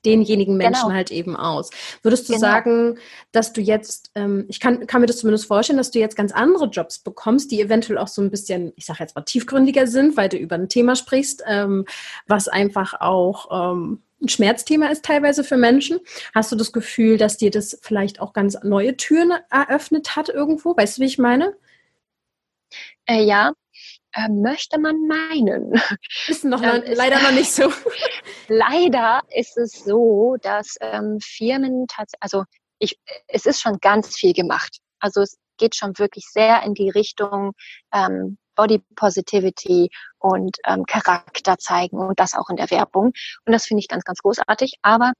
[0.05, 0.95] denjenigen Menschen genau.
[0.95, 1.69] halt eben aus.
[2.01, 2.41] Würdest du genau.
[2.41, 2.97] sagen,
[3.31, 6.31] dass du jetzt, ähm, ich kann, kann mir das zumindest vorstellen, dass du jetzt ganz
[6.31, 10.17] andere Jobs bekommst, die eventuell auch so ein bisschen, ich sage jetzt mal tiefgründiger sind,
[10.17, 11.85] weil du über ein Thema sprichst, ähm,
[12.27, 15.99] was einfach auch ähm, ein Schmerzthema ist teilweise für Menschen.
[16.33, 20.75] Hast du das Gefühl, dass dir das vielleicht auch ganz neue Türen eröffnet hat irgendwo?
[20.75, 21.55] Weißt du, wie ich meine?
[23.05, 23.51] Äh, ja,
[24.13, 25.73] äh, möchte man meinen.
[26.27, 27.71] Ist noch, ähm, leider noch nicht so.
[28.47, 32.43] leider ist es so, dass ähm, Firmen tatsächlich, also
[32.79, 32.97] ich,
[33.27, 34.79] es ist schon ganz viel gemacht.
[34.99, 37.53] Also es geht schon wirklich sehr in die Richtung
[37.93, 43.13] ähm, Body Positivity und ähm, Charakter zeigen und das auch in der Werbung.
[43.45, 44.75] Und das finde ich ganz, ganz großartig.
[44.81, 45.13] Aber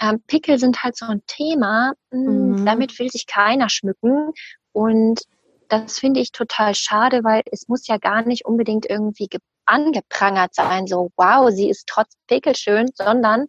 [0.00, 2.66] ähm, Pickel sind halt so ein Thema, mh, hm, mhm.
[2.66, 4.32] damit will sich keiner schmücken.
[4.72, 5.22] Und
[5.70, 9.28] das finde ich total schade, weil es muss ja gar nicht unbedingt irgendwie
[9.66, 13.46] angeprangert sein, so wow, sie ist trotz Pickel schön, sondern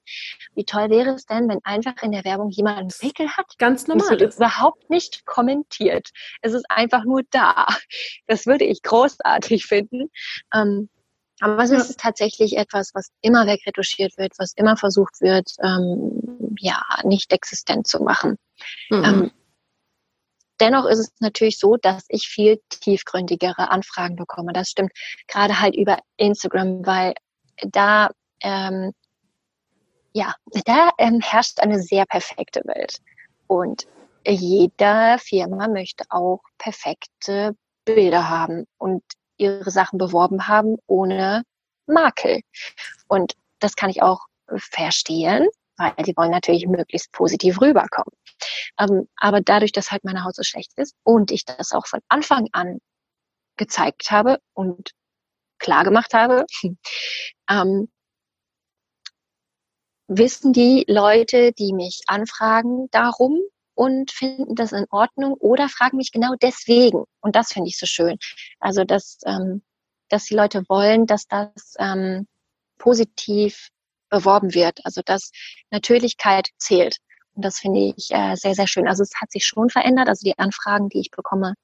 [0.53, 3.57] wie toll wäre es denn, wenn einfach in der Werbung jemand einen Pickel hat?
[3.57, 4.13] Ganz normal.
[4.13, 6.10] Es wird überhaupt nicht kommentiert.
[6.41, 7.65] Es ist einfach nur da.
[8.27, 10.10] Das würde ich großartig finden.
[10.53, 10.89] Ähm,
[11.39, 16.84] aber es ist tatsächlich etwas, was immer wegretuschiert wird, was immer versucht wird, ähm, ja,
[17.03, 18.38] nicht existent zu machen.
[18.91, 19.03] Mhm.
[19.03, 19.31] Ähm,
[20.62, 24.54] Dennoch ist es natürlich so, dass ich viel tiefgründigere Anfragen bekomme.
[24.54, 24.91] Das stimmt
[25.28, 27.15] gerade halt über Instagram, weil
[27.63, 28.93] da ähm,
[30.13, 30.34] ja,
[30.65, 32.97] da ähm, herrscht eine sehr perfekte Welt.
[33.47, 33.88] Und
[34.28, 39.04] jeder Firma möchte auch perfekte Bilder haben und
[39.38, 41.43] ihre Sachen beworben haben ohne
[41.88, 42.41] Makel.
[43.08, 44.26] Und das kann ich auch
[44.58, 45.47] verstehen,
[45.82, 48.13] weil die wollen natürlich möglichst positiv rüberkommen.
[48.80, 52.00] Ähm, aber dadurch, dass halt meine Haut so schlecht ist und ich das auch von
[52.08, 52.80] Anfang an
[53.58, 54.91] gezeigt habe und
[55.60, 56.46] klar gemacht habe,
[57.50, 57.89] ähm,
[60.08, 63.39] wissen die Leute, die mich anfragen, darum
[63.76, 67.06] und finden das in Ordnung oder fragen mich genau deswegen.
[67.22, 68.17] Und das finde ich so schön.
[68.60, 69.63] Also, dass ähm,
[70.12, 72.28] dass die Leute wollen, dass das ähm,
[72.78, 73.70] positiv
[74.12, 74.80] beworben wird.
[74.84, 75.32] Also dass
[75.71, 76.97] Natürlichkeit zählt.
[77.34, 78.88] Und das finde ich äh, sehr, sehr schön.
[78.88, 80.10] Also es hat sich schon verändert.
[80.10, 81.56] Also die Anfragen, die ich bekomme,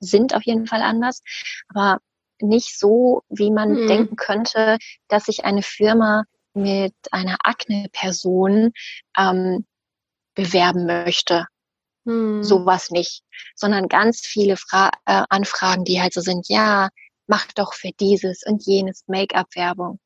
[0.00, 1.20] sind auf jeden Fall anders.
[1.68, 1.98] Aber
[2.40, 3.86] nicht so, wie man mhm.
[3.88, 8.72] denken könnte, dass sich eine Firma mit einer Akne-Person
[9.18, 9.66] ähm,
[10.34, 11.46] bewerben möchte.
[12.04, 12.42] Mhm.
[12.44, 13.22] Sowas nicht.
[13.56, 16.88] Sondern ganz viele Fra äh, Anfragen, die halt so sind, ja,
[17.26, 19.98] mach doch für dieses und jenes Make-up-Werbung.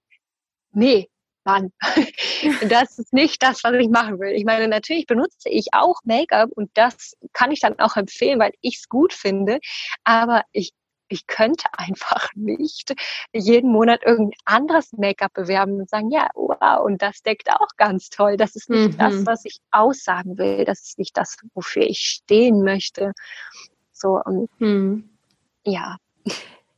[0.72, 1.10] Nee,
[1.44, 1.72] Mann,
[2.68, 4.32] das ist nicht das, was ich machen will.
[4.32, 8.52] Ich meine, natürlich benutze ich auch Make-up und das kann ich dann auch empfehlen, weil
[8.60, 9.58] ich es gut finde.
[10.04, 10.72] Aber ich,
[11.08, 12.94] ich könnte einfach nicht
[13.32, 18.08] jeden Monat irgendein anderes Make-up bewerben und sagen, ja, wow, und das deckt auch ganz
[18.08, 18.36] toll.
[18.36, 18.98] Das ist nicht mhm.
[18.98, 20.64] das, was ich aussagen will.
[20.64, 23.12] Das ist nicht das, wofür ich stehen möchte.
[23.92, 25.10] So, und mhm.
[25.64, 25.96] ja.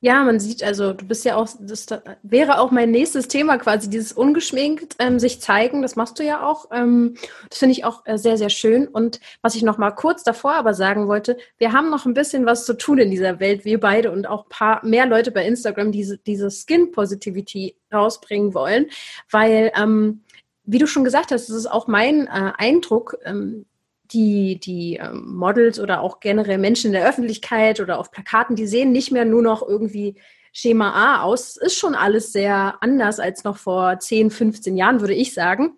[0.05, 1.87] Ja, man sieht also, du bist ja auch, das
[2.23, 6.47] wäre auch mein nächstes Thema quasi, dieses ungeschminkt ähm, sich zeigen, das machst du ja
[6.47, 6.67] auch.
[6.73, 7.15] Ähm,
[7.49, 8.87] das finde ich auch äh, sehr, sehr schön.
[8.87, 12.45] Und was ich noch mal kurz davor aber sagen wollte, wir haben noch ein bisschen
[12.45, 15.91] was zu tun in dieser Welt, wir beide und auch paar mehr Leute bei Instagram,
[15.91, 18.91] die diese, diese Skin Positivity rausbringen wollen,
[19.31, 20.23] weil, ähm,
[20.65, 23.65] wie du schon gesagt hast, das ist auch mein äh, Eindruck, ähm,
[24.13, 28.67] die, die ähm, Models oder auch generell Menschen in der Öffentlichkeit oder auf Plakaten, die
[28.67, 30.17] sehen nicht mehr nur noch irgendwie
[30.53, 31.57] Schema A aus.
[31.57, 35.77] Ist schon alles sehr anders als noch vor 10, 15 Jahren, würde ich sagen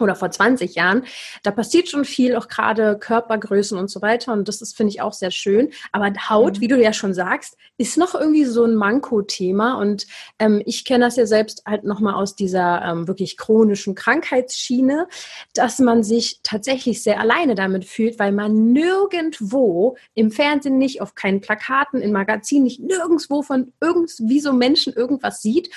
[0.00, 1.04] oder vor 20 Jahren.
[1.42, 4.32] Da passiert schon viel, auch gerade Körpergrößen und so weiter.
[4.32, 5.70] Und das ist, finde ich, auch sehr schön.
[5.92, 6.60] Aber Haut, mhm.
[6.60, 9.74] wie du ja schon sagst, ist noch irgendwie so ein Manko-Thema.
[9.78, 10.06] Und
[10.38, 15.08] ähm, ich kenne das ja selbst halt nochmal aus dieser ähm, wirklich chronischen Krankheitsschiene,
[15.54, 21.14] dass man sich tatsächlich sehr alleine damit fühlt, weil man nirgendwo im Fernsehen nicht, auf
[21.14, 25.70] keinen Plakaten, in Magazinen nicht nirgendwo von irgendwie so Menschen irgendwas sieht.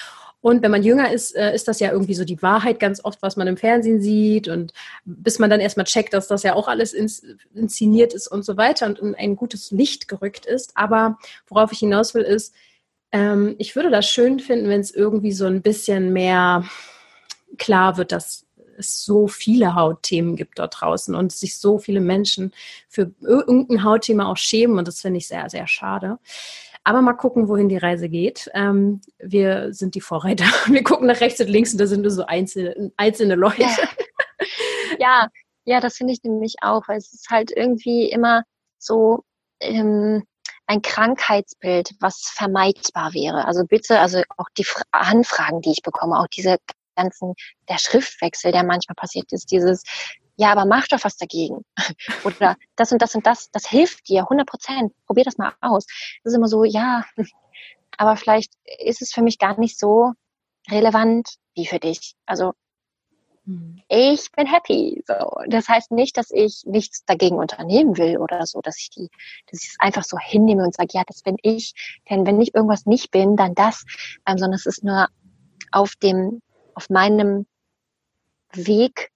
[0.43, 3.21] Und wenn man jünger ist, äh, ist das ja irgendwie so die Wahrheit ganz oft,
[3.21, 4.49] was man im Fernsehen sieht.
[4.49, 4.73] Und
[5.05, 7.25] bis man dann erstmal checkt, dass das ja auch alles ins,
[7.55, 10.73] inszeniert ist und so weiter und in ein gutes Licht gerückt ist.
[10.75, 12.53] Aber worauf ich hinaus will, ist,
[13.13, 16.65] ähm, ich würde das schön finden, wenn es irgendwie so ein bisschen mehr
[17.57, 18.45] klar wird, dass
[18.77, 22.51] es so viele Hautthemen gibt dort draußen und sich so viele Menschen
[22.89, 24.77] für irgendein Hautthema auch schämen.
[24.77, 26.19] Und das finde ich sehr, sehr schade.
[26.83, 28.49] Aber mal gucken, wohin die Reise geht.
[28.53, 30.45] Ähm, wir sind die Vorreiter.
[30.67, 33.65] Wir gucken nach rechts und links und da sind nur so einzelne, einzelne Leute.
[34.99, 35.27] Ja,
[35.65, 38.43] ja, das finde ich nämlich auch, weil es ist halt irgendwie immer
[38.77, 39.23] so
[39.61, 40.23] ähm,
[40.67, 43.45] ein Krankheitsbild, was vermeidbar wäre.
[43.45, 46.57] Also bitte, also auch die Anfragen, die ich bekomme, auch diese
[46.95, 47.33] ganzen,
[47.69, 49.83] der Schriftwechsel, der manchmal passiert ist, dieses,
[50.35, 51.63] ja, aber mach doch was dagegen.
[52.23, 54.93] Oder das und das und das, das hilft dir, 100 Prozent.
[55.05, 55.85] Probier das mal aus.
[56.23, 57.05] Das ist immer so, ja,
[57.97, 60.13] aber vielleicht ist es für mich gar nicht so
[60.69, 62.15] relevant wie für dich.
[62.25, 62.53] Also
[63.45, 63.81] hm.
[63.89, 65.03] ich bin happy.
[65.05, 65.29] So.
[65.47, 69.09] Das heißt nicht, dass ich nichts dagegen unternehmen will oder so, dass ich die,
[69.51, 71.73] dass ich es einfach so hinnehme und sage, ja, das bin ich.
[72.09, 73.83] Denn wenn ich irgendwas nicht bin, dann das,
[74.25, 75.09] ähm, sondern es ist nur
[75.71, 76.41] auf dem,
[76.73, 77.45] auf meinem
[78.53, 79.11] Weg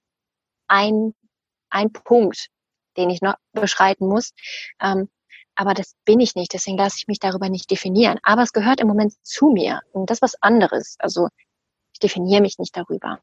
[0.68, 1.14] ein,
[1.70, 2.48] ein Punkt,
[2.96, 4.32] den ich noch beschreiten muss.
[4.80, 5.08] Ähm,
[5.54, 8.18] aber das bin ich nicht, deswegen lasse ich mich darüber nicht definieren.
[8.22, 10.96] Aber es gehört im Moment zu mir und das ist was anderes.
[11.00, 11.28] Also
[11.92, 13.18] ich definiere mich nicht darüber.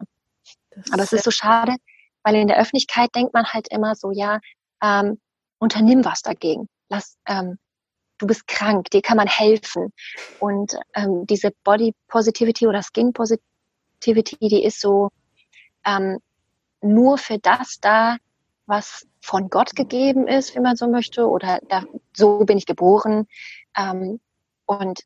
[0.71, 1.75] Das aber es ist so schade,
[2.23, 4.41] weil in der Öffentlichkeit denkt man halt immer so, ja,
[4.83, 5.19] ähm,
[5.59, 6.67] unternimm was dagegen.
[6.89, 7.57] Lass, ähm,
[8.17, 9.93] du bist krank, dir kann man helfen.
[10.39, 15.09] Und ähm, diese Body Positivity oder Skin Positivity, die ist so,
[15.85, 16.19] ähm,
[16.85, 18.17] nur für das da,
[18.65, 21.83] was von Gott gegeben ist, wie man so möchte, oder da,
[22.15, 23.27] so bin ich geboren.
[23.77, 24.19] Ähm,
[24.65, 25.01] und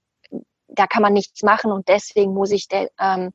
[0.68, 2.68] da kann man nichts machen und deswegen muss ich
[3.00, 3.32] ähm,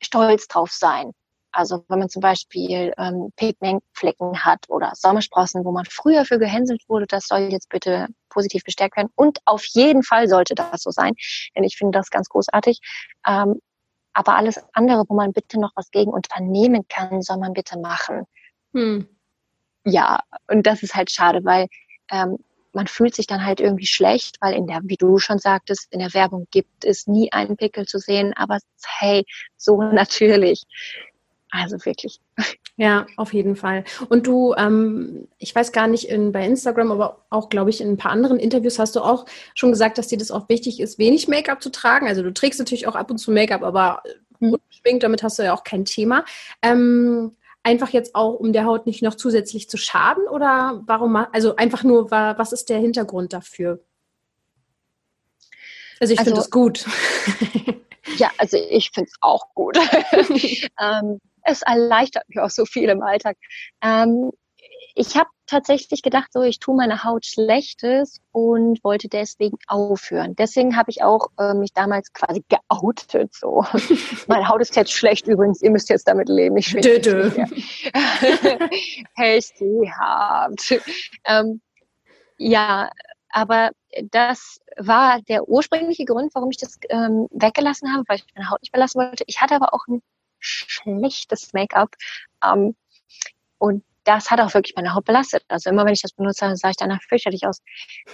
[0.00, 1.12] stolz drauf sein.
[1.52, 6.82] Also wenn man zum Beispiel ähm, Pigmentflecken hat oder Sommersprossen, wo man früher für gehänselt
[6.88, 9.10] wurde, das soll jetzt bitte positiv bestärkt werden.
[9.14, 11.14] Und auf jeden Fall sollte das so sein,
[11.56, 12.80] denn ich finde das ganz großartig.
[13.26, 13.60] Ähm,
[14.14, 18.24] aber alles andere, wo man bitte noch was gegen unternehmen kann, soll man bitte machen.
[18.72, 19.08] Hm.
[19.84, 21.66] Ja, und das ist halt schade, weil
[22.10, 22.38] ähm,
[22.72, 26.00] man fühlt sich dann halt irgendwie schlecht, weil in der, wie du schon sagtest, in
[26.00, 28.58] der Werbung gibt es nie einen Pickel zu sehen, aber
[28.98, 29.24] hey,
[29.56, 30.64] so natürlich.
[31.54, 32.20] Also wirklich.
[32.76, 33.84] Ja, auf jeden Fall.
[34.08, 37.90] Und du, ähm, ich weiß gar nicht, in, bei Instagram, aber auch, glaube ich, in
[37.90, 40.98] ein paar anderen Interviews hast du auch schon gesagt, dass dir das auch wichtig ist,
[40.98, 42.08] wenig Make-up zu tragen.
[42.08, 44.02] Also du trägst natürlich auch ab und zu Make-up, aber
[44.40, 44.54] mhm.
[44.54, 46.24] ungeschminkt, damit hast du ja auch kein Thema.
[46.60, 51.54] Ähm, einfach jetzt auch, um der Haut nicht noch zusätzlich zu schaden oder warum, also
[51.54, 53.78] einfach nur, was ist der Hintergrund dafür?
[56.00, 56.84] Also ich finde es also, gut.
[58.16, 59.78] ja, also ich finde es auch gut.
[60.82, 63.36] ähm, es erleichtert mir auch so viel im Alltag.
[63.82, 64.32] Ähm,
[64.96, 70.36] ich habe tatsächlich gedacht, so ich tue meiner Haut Schlechtes und wollte deswegen aufhören.
[70.36, 73.34] Deswegen habe ich auch äh, mich damals quasi geoutet.
[73.34, 73.64] So,
[74.28, 75.62] meine Haut ist jetzt schlecht übrigens.
[75.62, 76.56] Ihr müsst jetzt damit leben.
[76.56, 77.30] Ich dö.
[79.16, 80.80] Pech gehabt.
[81.24, 81.60] Ähm,
[82.38, 82.90] ja,
[83.30, 83.70] aber
[84.10, 88.62] das war der ursprüngliche Grund, warum ich das ähm, weggelassen habe, weil ich meine Haut
[88.62, 89.24] nicht belassen wollte.
[89.26, 90.02] Ich hatte aber auch ein
[90.44, 91.90] schlechtes Make-up.
[92.44, 92.76] Ähm,
[93.58, 95.44] und das hat auch wirklich meine Haut belastet.
[95.48, 97.62] Also immer wenn ich das benutze, sah ich danach fürchterlich aus.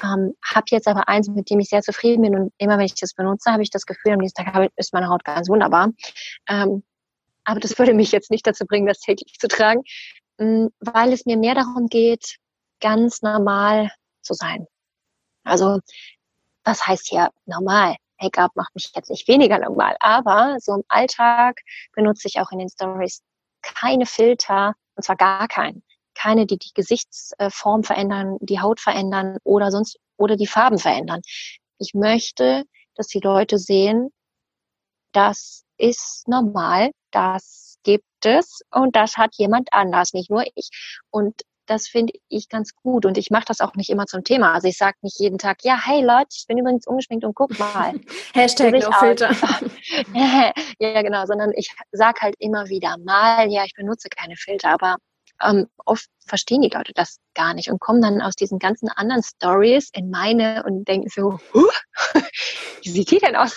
[0.03, 2.95] Ähm, habe jetzt aber eins, mit dem ich sehr zufrieden bin und immer wenn ich
[2.95, 5.90] das benutze, habe ich das Gefühl, am nächsten Tag ist meine Haut ganz wunderbar.
[6.49, 6.85] Ähm,
[7.45, 9.83] aber das würde mich jetzt nicht dazu bringen, das täglich zu tragen,
[10.38, 12.37] mh, mm, weil es mir mehr darum geht,
[12.81, 13.90] ganz normal
[14.23, 14.66] zu sein.
[15.45, 15.81] Also
[16.64, 17.97] was heißt hier normal?
[18.20, 21.61] Make-up macht mich jetzt nicht weniger normal, aber so im Alltag
[21.94, 23.22] benutze ich auch in den Stories
[23.62, 25.83] keine Filter, und zwar gar keinen.
[26.14, 31.22] Keine, die die Gesichtsform verändern, die Haut verändern oder sonst, oder die Farben verändern.
[31.78, 34.11] Ich möchte, dass die Leute sehen,
[35.12, 40.68] das ist normal, das gibt es und das hat jemand anders, nicht nur ich.
[41.11, 44.54] Und das finde ich ganz gut und ich mache das auch nicht immer zum Thema.
[44.54, 47.56] Also ich sage nicht jeden Tag, ja, hey Leute, ich bin übrigens umgeschminkt und guck
[47.61, 47.94] mal.
[48.35, 49.30] Hashtag no filter.
[50.80, 54.96] ja, genau, sondern ich sage halt immer wieder mal, ja, ich benutze keine Filter, aber
[55.44, 59.22] ähm, oft verstehen die Leute das gar nicht und kommen dann aus diesen ganzen anderen
[59.22, 61.70] Stories in meine und denken so, huh,
[62.83, 63.56] wie sieht die denn aus?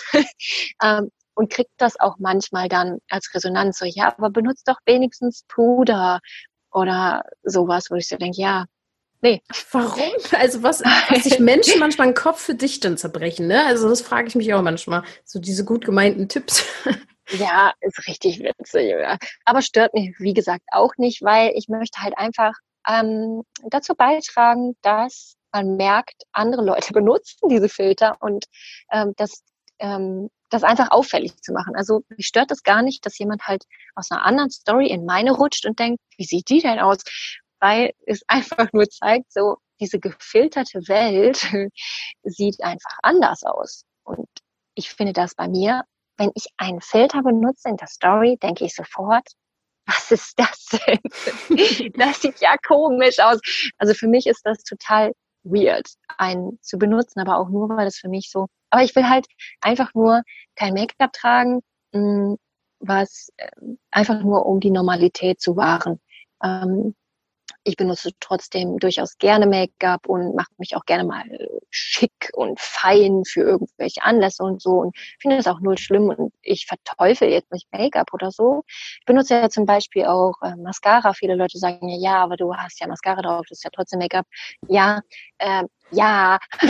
[0.84, 5.44] ähm, und kriegt das auch manchmal dann als Resonanz so, ja, aber benutzt doch wenigstens
[5.48, 6.20] Puder
[6.74, 8.66] oder sowas, wo ich so denke, ja,
[9.22, 9.40] nee.
[9.70, 10.02] Warum?
[10.32, 13.64] Also was, was sich Menschen manchmal einen Kopf für dich dann zerbrechen, ne?
[13.64, 15.04] Also das frage ich mich auch manchmal.
[15.24, 16.66] So diese gut gemeinten Tipps.
[17.38, 18.90] Ja, ist richtig witzig.
[18.90, 19.16] Ja.
[19.46, 22.52] Aber stört mich, wie gesagt, auch nicht, weil ich möchte halt einfach
[22.86, 28.44] ähm, dazu beitragen, dass man merkt, andere Leute benutzen diese Filter und
[28.92, 29.42] ähm, das
[29.78, 31.74] ähm, das einfach auffällig zu machen.
[31.76, 33.64] Also mich stört das gar nicht, dass jemand halt
[33.94, 36.98] aus einer anderen Story in meine rutscht und denkt, wie sieht die denn aus?
[37.60, 41.38] Weil es einfach nur zeigt, so diese gefilterte Welt
[42.22, 43.84] sieht einfach anders aus.
[44.04, 44.28] Und
[44.74, 45.82] ich finde das bei mir,
[46.16, 49.26] wenn ich einen Filter benutze in der Story, denke ich sofort,
[49.86, 51.92] was ist das denn?
[51.94, 53.40] das sieht ja komisch aus.
[53.76, 55.12] Also für mich ist das total
[55.44, 55.86] weird,
[56.18, 59.26] einen zu benutzen, aber auch nur, weil es für mich so aber ich will halt
[59.60, 60.22] einfach nur
[60.56, 61.60] kein Make-up tragen,
[61.92, 62.34] mm,
[62.80, 63.48] was äh,
[63.92, 66.00] einfach nur um die Normalität zu wahren.
[66.42, 66.96] Ähm,
[67.64, 71.24] ich benutze trotzdem durchaus gerne Make-up und mache mich auch gerne mal
[71.70, 76.32] schick und fein für irgendwelche Anlässe und so und finde das auch null schlimm und
[76.42, 78.62] ich verteufel jetzt nicht Make-up oder so.
[78.68, 81.14] Ich benutze ja zum Beispiel auch äh, Mascara.
[81.14, 83.98] Viele Leute sagen ja, ja, aber du hast ja Mascara drauf, das ist ja trotzdem
[83.98, 84.26] Make-up.
[84.68, 85.00] Ja,
[85.38, 86.38] äh, ja,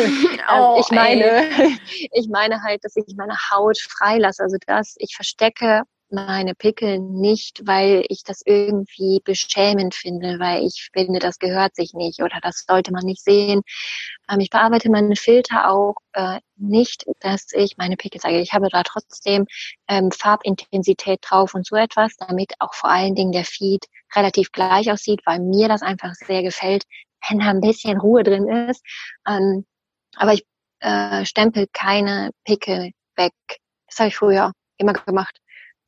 [0.53, 1.49] oh, ich meine,
[2.13, 7.63] ich meine halt, dass ich meine Haut freilasse, also dass ich verstecke meine Pickel nicht,
[7.67, 12.65] weil ich das irgendwie beschämend finde, weil ich finde, das gehört sich nicht oder das
[12.69, 13.63] sollte man nicht sehen.
[14.31, 18.41] Ähm, ich bearbeite meine Filter auch äh, nicht, dass ich meine Pickel sage.
[18.41, 19.47] Ich habe da trotzdem
[19.89, 24.91] ähm, Farbintensität drauf und so etwas, damit auch vor allen Dingen der Feed relativ gleich
[24.91, 26.85] aussieht, weil mir das einfach sehr gefällt,
[27.29, 28.83] wenn da ein bisschen Ruhe drin ist.
[29.29, 29.67] Ähm,
[30.17, 30.45] aber ich
[30.81, 33.33] äh, stempel keine Pickel weg.
[33.89, 35.39] Das habe ich früher immer gemacht.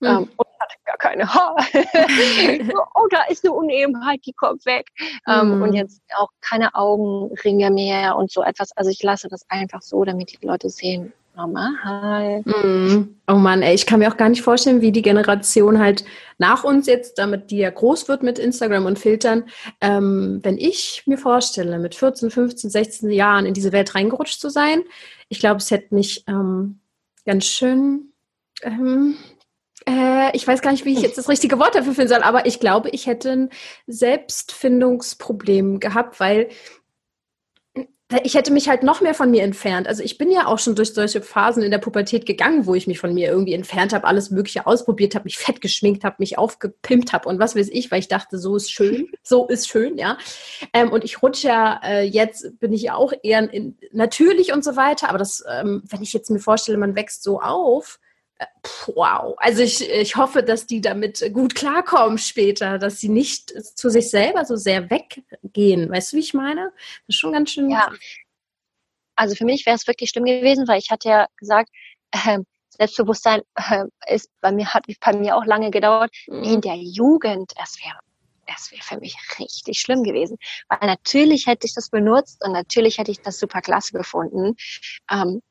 [0.00, 0.08] Mhm.
[0.08, 1.56] Ähm, und hatte gar keine Haare.
[2.94, 4.88] oh, da ist eine Unebenheit, die kommt weg.
[5.28, 5.74] Ähm, und hm.
[5.74, 8.72] jetzt auch keine Augenringe mehr und so etwas.
[8.76, 12.42] Also ich lasse das einfach so, damit die Leute sehen, normal.
[12.44, 13.16] Mm.
[13.28, 16.04] Oh Mann, ey, ich kann mir auch gar nicht vorstellen, wie die Generation halt
[16.38, 19.44] nach uns jetzt, damit die ja groß wird mit Instagram und Filtern,
[19.80, 24.48] ähm, wenn ich mir vorstelle, mit 14, 15, 16 Jahren in diese Welt reingerutscht zu
[24.48, 24.82] sein,
[25.28, 26.80] ich glaube, es hätte mich ähm,
[27.26, 28.12] ganz schön
[28.62, 29.16] ähm,
[29.88, 32.46] äh, ich weiß gar nicht, wie ich jetzt das richtige Wort dafür finden soll, aber
[32.46, 33.50] ich glaube, ich hätte ein
[33.86, 36.48] Selbstfindungsproblem gehabt, weil
[38.22, 39.88] ich hätte mich halt noch mehr von mir entfernt.
[39.88, 42.86] Also ich bin ja auch schon durch solche Phasen in der Pubertät gegangen, wo ich
[42.86, 46.38] mich von mir irgendwie entfernt habe, alles Mögliche ausprobiert habe, mich fett geschminkt habe, mich
[46.38, 49.98] aufgepimpt habe und was weiß ich, weil ich dachte, so ist schön, so ist schön,
[49.98, 50.18] ja.
[50.72, 54.62] Ähm, und ich rutsche ja äh, jetzt, bin ich ja auch eher in, natürlich und
[54.62, 57.98] so weiter, aber das, ähm, wenn ich jetzt mir vorstelle, man wächst so auf,
[58.86, 59.34] wow.
[59.38, 64.10] Also ich, ich hoffe, dass die damit gut klarkommen später, dass sie nicht zu sich
[64.10, 65.90] selber so sehr weggehen.
[65.90, 66.72] Weißt du, wie ich meine?
[67.06, 67.70] Das ist schon ganz schön.
[67.70, 67.90] Ja.
[69.14, 71.70] also für mich wäre es wirklich schlimm gewesen, weil ich hatte ja gesagt,
[72.10, 72.38] äh,
[72.70, 76.14] Selbstbewusstsein äh, ist bei mir, hat bei mir auch lange gedauert.
[76.26, 76.42] Mhm.
[76.42, 77.98] In der Jugend, es wäre
[78.46, 80.38] das wäre für mich richtig schlimm gewesen.
[80.68, 84.54] Weil natürlich hätte ich das benutzt und natürlich hätte ich das super klasse gefunden.
[85.10, 85.42] Ähm,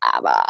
[0.00, 0.46] aber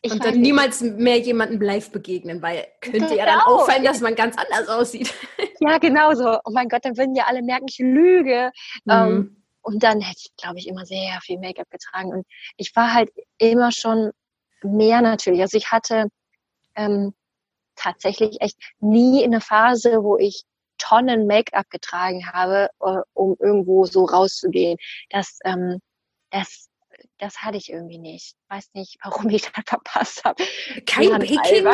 [0.00, 3.14] ich und dann niemals mehr jemandem live begegnen, weil könnte genau.
[3.14, 3.56] ja dann genau.
[3.56, 5.12] auffallen, dass man ganz anders aussieht.
[5.60, 6.38] Ja, genau so.
[6.44, 8.52] Oh mein Gott, dann würden ja alle merken, ich lüge.
[8.84, 8.92] Mhm.
[8.92, 12.12] Ähm, und dann hätte ich, glaube ich, immer sehr viel Make-up getragen.
[12.12, 12.26] Und
[12.56, 14.12] ich war halt immer schon
[14.62, 15.40] mehr natürlich.
[15.40, 16.06] Also ich hatte
[16.76, 17.12] ähm,
[17.74, 20.44] tatsächlich echt nie in eine Phase, wo ich
[20.78, 24.78] Tonnen Make-up getragen habe, uh, um irgendwo so rauszugehen.
[25.10, 25.80] Das, ähm,
[26.30, 26.67] das,
[27.18, 28.34] das hatte ich irgendwie nicht.
[28.48, 30.42] Weiß nicht, warum ich das verpasst habe.
[30.86, 31.66] Kein Baking?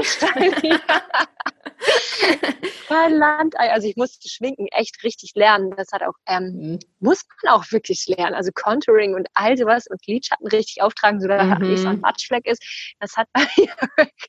[2.89, 3.73] Kein Landei.
[3.73, 5.75] Also ich musste schminken echt richtig lernen.
[5.77, 6.79] Das hat auch, ähm, mhm.
[7.01, 8.35] muss man auch wirklich lernen.
[8.35, 11.71] Also Contouring und all sowas und Lidschatten richtig auftragen, sodass mhm.
[11.71, 12.63] nicht so ein Matschfleck ist.
[13.01, 13.73] Das hat bei mir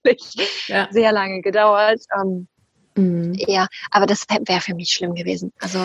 [0.03, 0.87] wirklich ja.
[0.91, 2.01] sehr lange gedauert.
[2.19, 2.47] Ähm,
[2.95, 3.33] mhm.
[3.35, 5.51] Ja, aber das wäre für mich schlimm gewesen.
[5.59, 5.79] Also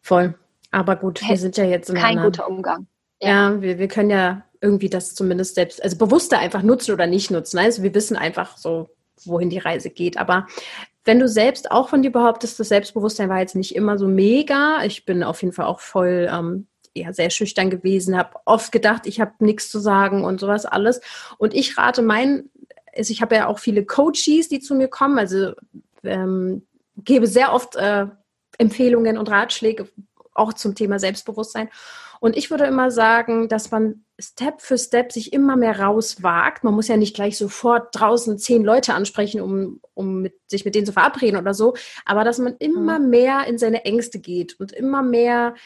[0.00, 0.38] voll.
[0.70, 2.86] Aber gut, wir sind ja jetzt in kein guter Umgang.
[3.20, 7.06] Ja, ja wir, wir können ja irgendwie das zumindest selbst, also bewusster einfach nutzen oder
[7.06, 7.58] nicht nutzen.
[7.58, 8.88] Also wir wissen einfach so,
[9.24, 10.16] wohin die Reise geht.
[10.16, 10.46] Aber
[11.04, 14.84] wenn du selbst auch von dir behauptest, das Selbstbewusstsein war jetzt nicht immer so mega.
[14.84, 19.06] Ich bin auf jeden Fall auch voll ähm, ja, sehr schüchtern gewesen, habe oft gedacht,
[19.06, 21.00] ich habe nichts zu sagen und sowas alles.
[21.38, 22.50] Und ich rate meinen,
[22.96, 25.52] also ich habe ja auch viele Coaches, die zu mir kommen, also
[26.04, 28.06] ähm, gebe sehr oft äh,
[28.58, 29.88] Empfehlungen und Ratschläge
[30.34, 31.68] auch zum Thema Selbstbewusstsein.
[32.22, 36.62] Und ich würde immer sagen, dass man Step für Step sich immer mehr rauswagt.
[36.62, 40.76] Man muss ja nicht gleich sofort draußen zehn Leute ansprechen, um, um mit, sich mit
[40.76, 43.10] denen zu verabreden oder so, aber dass man immer mhm.
[43.10, 45.56] mehr in seine Ängste geht und immer mehr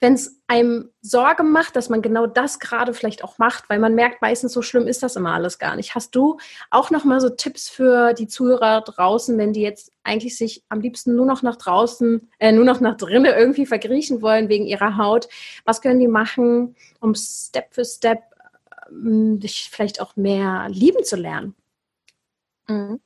[0.00, 3.94] wenn es einem Sorge macht, dass man genau das gerade vielleicht auch macht, weil man
[3.94, 5.94] merkt meistens, so schlimm ist das immer alles gar nicht.
[5.94, 6.38] Hast du
[6.70, 10.80] auch noch mal so Tipps für die Zuhörer draußen, wenn die jetzt eigentlich sich am
[10.80, 14.98] liebsten nur noch nach draußen, äh, nur noch nach drinnen irgendwie verkriechen wollen wegen ihrer
[14.98, 15.28] Haut?
[15.64, 18.18] Was können die machen, um Step für Step
[18.90, 21.54] äh, dich vielleicht auch mehr lieben zu lernen?
[22.68, 23.00] Mhm.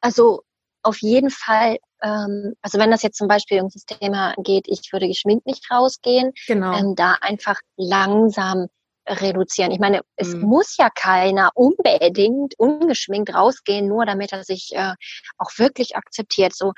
[0.00, 0.42] Also
[0.82, 4.92] auf jeden Fall ähm, also wenn das jetzt zum Beispiel um das Thema geht, ich
[4.92, 6.76] würde geschminkt nicht rausgehen, genau.
[6.76, 8.68] ähm, da einfach langsam
[9.08, 9.72] reduzieren.
[9.72, 10.42] Ich meine, es mhm.
[10.42, 14.94] muss ja keiner unbedingt ungeschminkt rausgehen, nur damit er sich äh,
[15.38, 16.54] auch wirklich akzeptiert.
[16.54, 16.72] So,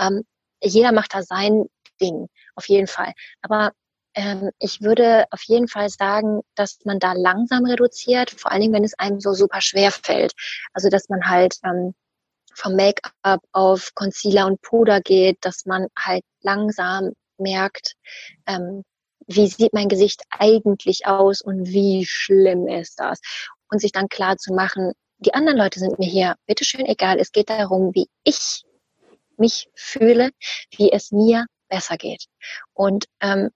[0.00, 0.24] ähm,
[0.62, 1.66] jeder macht da sein
[2.00, 3.12] Ding, auf jeden Fall.
[3.42, 3.72] Aber
[4.14, 8.74] ähm, ich würde auf jeden Fall sagen, dass man da langsam reduziert, vor allen Dingen,
[8.74, 10.32] wenn es einem so super schwer fällt.
[10.72, 11.94] Also dass man halt ähm,
[12.56, 17.94] vom Make-up auf Concealer und Puder geht, dass man halt langsam merkt,
[18.46, 18.82] ähm,
[19.26, 23.20] wie sieht mein Gesicht eigentlich aus und wie schlimm ist das?
[23.70, 27.18] Und sich dann klar zu machen, die anderen Leute sind mir hier bitteschön egal.
[27.18, 28.62] Es geht darum, wie ich
[29.36, 30.30] mich fühle,
[30.76, 32.24] wie es mir besser geht.
[32.72, 33.50] Und ähm,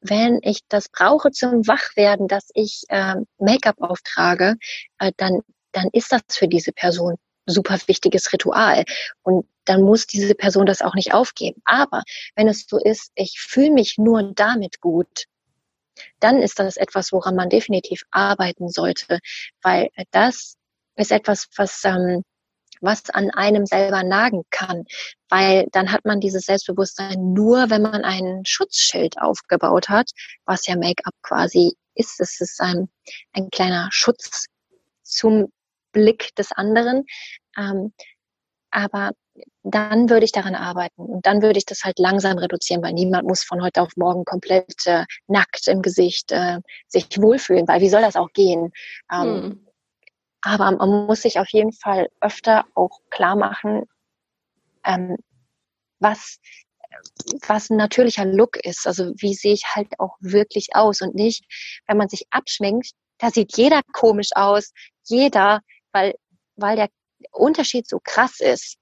[0.00, 4.56] wenn ich das brauche zum Wachwerden, dass ich ähm, Make-up auftrage,
[4.98, 5.40] äh, dann,
[5.72, 7.16] dann ist das für diese Person
[7.46, 8.84] super wichtiges Ritual.
[9.22, 11.62] Und dann muss diese Person das auch nicht aufgeben.
[11.64, 12.02] Aber
[12.34, 15.24] wenn es so ist, ich fühle mich nur damit gut,
[16.20, 19.18] dann ist das etwas, woran man definitiv arbeiten sollte,
[19.62, 20.56] weil das
[20.96, 22.22] ist etwas, was, ähm,
[22.80, 24.84] was an einem selber nagen kann,
[25.28, 30.10] weil dann hat man dieses Selbstbewusstsein nur, wenn man ein Schutzschild aufgebaut hat,
[30.44, 32.20] was ja Make-up quasi ist.
[32.20, 32.88] Es ist ein,
[33.32, 34.46] ein kleiner Schutz
[35.02, 35.50] zum
[35.96, 37.06] Blick des anderen.
[37.56, 37.92] Ähm,
[38.70, 39.12] aber
[39.62, 43.26] dann würde ich daran arbeiten und dann würde ich das halt langsam reduzieren, weil niemand
[43.26, 47.88] muss von heute auf morgen komplett äh, nackt im Gesicht äh, sich wohlfühlen, weil wie
[47.88, 48.72] soll das auch gehen?
[49.10, 49.66] Ähm, hm.
[50.42, 53.84] Aber man muss sich auf jeden Fall öfter auch klar machen,
[54.84, 55.16] ähm,
[55.98, 56.38] was
[57.46, 58.86] was ein natürlicher Look ist.
[58.86, 61.44] Also wie sehe ich halt auch wirklich aus und nicht,
[61.86, 64.72] wenn man sich abschminkt, da sieht jeder komisch aus,
[65.04, 65.60] jeder
[65.96, 66.14] weil,
[66.56, 66.88] weil der
[67.32, 68.76] Unterschied so krass ist.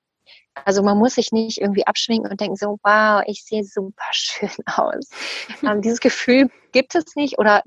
[0.55, 4.51] Also man muss sich nicht irgendwie abschminken und denken so, wow, ich sehe super schön
[4.67, 5.09] aus.
[5.63, 7.63] ähm, dieses Gefühl gibt es nicht oder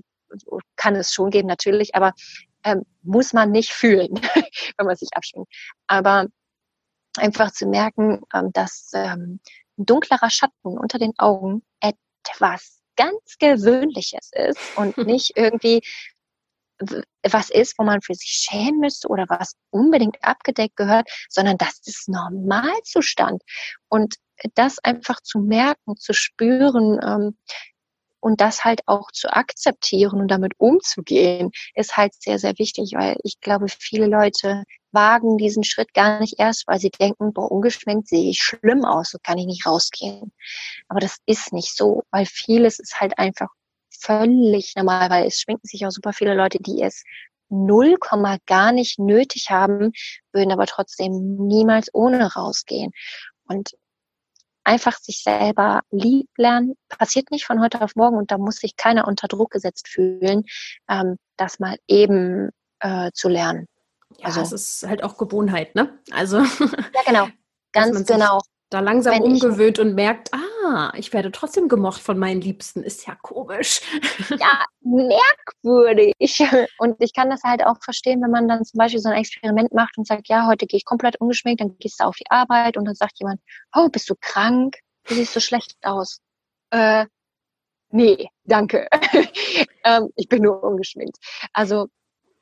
[0.76, 2.14] kann es schon geben natürlich, aber
[2.64, 4.10] ähm, muss man nicht fühlen,
[4.78, 5.52] wenn man sich abschminkt.
[5.88, 6.28] Aber
[7.18, 9.40] einfach zu merken, ähm, dass ähm,
[9.78, 15.82] ein dunklerer Schatten unter den Augen etwas ganz Gewöhnliches ist und nicht irgendwie
[17.24, 21.80] was ist, wo man für sich schämen müsste oder was unbedingt abgedeckt gehört, sondern das
[21.86, 23.42] ist Normalzustand.
[23.90, 24.16] Und
[24.54, 27.38] das einfach zu merken, zu spüren, ähm,
[28.20, 33.18] und das halt auch zu akzeptieren und damit umzugehen, ist halt sehr, sehr wichtig, weil
[33.24, 38.08] ich glaube, viele Leute wagen diesen Schritt gar nicht erst, weil sie denken, boah, ungeschminkt
[38.08, 40.34] sehe ich schlimm aus, so kann ich nicht rausgehen.
[40.88, 43.50] Aber das ist nicht so, weil vieles ist halt einfach
[44.00, 47.04] völlig normal, weil es schminken sich auch super viele Leute, die es
[47.50, 49.92] null Komma gar nicht nötig haben,
[50.34, 52.92] würden aber trotzdem niemals ohne rausgehen.
[53.48, 53.72] Und
[54.64, 58.76] einfach sich selber lieb lernen, passiert nicht von heute auf morgen und da muss sich
[58.76, 60.44] keiner unter Druck gesetzt fühlen,
[60.90, 62.50] ähm, das mal eben
[62.82, 63.68] äh, zu lernen.
[64.18, 65.98] Ja, also es ist halt auch Gewohnheit, ne?
[66.12, 67.28] Also ja, genau,
[67.72, 72.42] ganz genau da langsam Wenn umgewöhnt und merkt, ah, ich werde trotzdem gemocht von meinen
[72.42, 73.82] Liebsten, ist ja komisch.
[74.40, 76.14] Ja, merkwürdig.
[76.78, 79.74] Und ich kann das halt auch verstehen, wenn man dann zum Beispiel so ein Experiment
[79.74, 82.78] macht und sagt, ja, heute gehe ich komplett ungeschminkt, dann gehst du auf die Arbeit
[82.78, 83.40] und dann sagt jemand,
[83.74, 84.76] oh, bist du krank?
[85.06, 86.20] Du siehst so schlecht aus.
[86.72, 87.06] Äh,
[87.90, 88.88] nee, danke.
[89.84, 91.18] ähm, ich bin nur ungeschminkt.
[91.54, 91.88] Also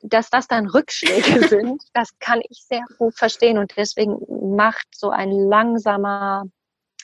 [0.09, 4.17] dass das dann Rückschläge sind, das kann ich sehr gut verstehen und deswegen
[4.55, 6.45] macht so ein langsamer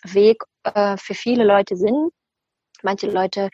[0.03, 2.09] Weg äh, für viele Leute Sinn.
[2.83, 3.49] Manche Leute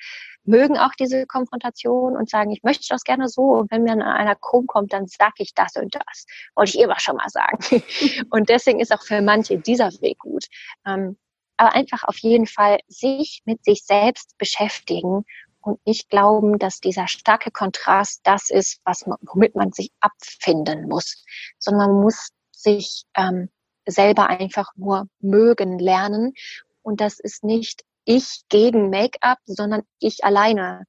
[0.45, 3.41] mögen auch diese Konfrontation und sagen, ich möchte das gerne so.
[3.41, 6.25] Und wenn mir einer krumm kommt, dann sage ich das und das.
[6.55, 7.57] Wollte ich immer schon mal sagen.
[8.29, 10.45] Und deswegen ist auch für manche dieser Weg gut.
[10.85, 11.17] Ähm,
[11.57, 15.25] aber einfach auf jeden Fall sich mit sich selbst beschäftigen
[15.67, 20.87] und nicht glauben, dass dieser starke Kontrast das ist, was man, womit man sich abfinden
[20.87, 21.23] muss,
[21.59, 23.49] sondern man muss sich ähm,
[23.85, 26.33] selber einfach nur mögen lernen.
[26.81, 30.85] Und das ist nicht ich gegen Make-up, sondern ich alleine.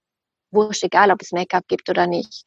[0.51, 2.45] Wurscht, egal ob es Make-up gibt oder nicht.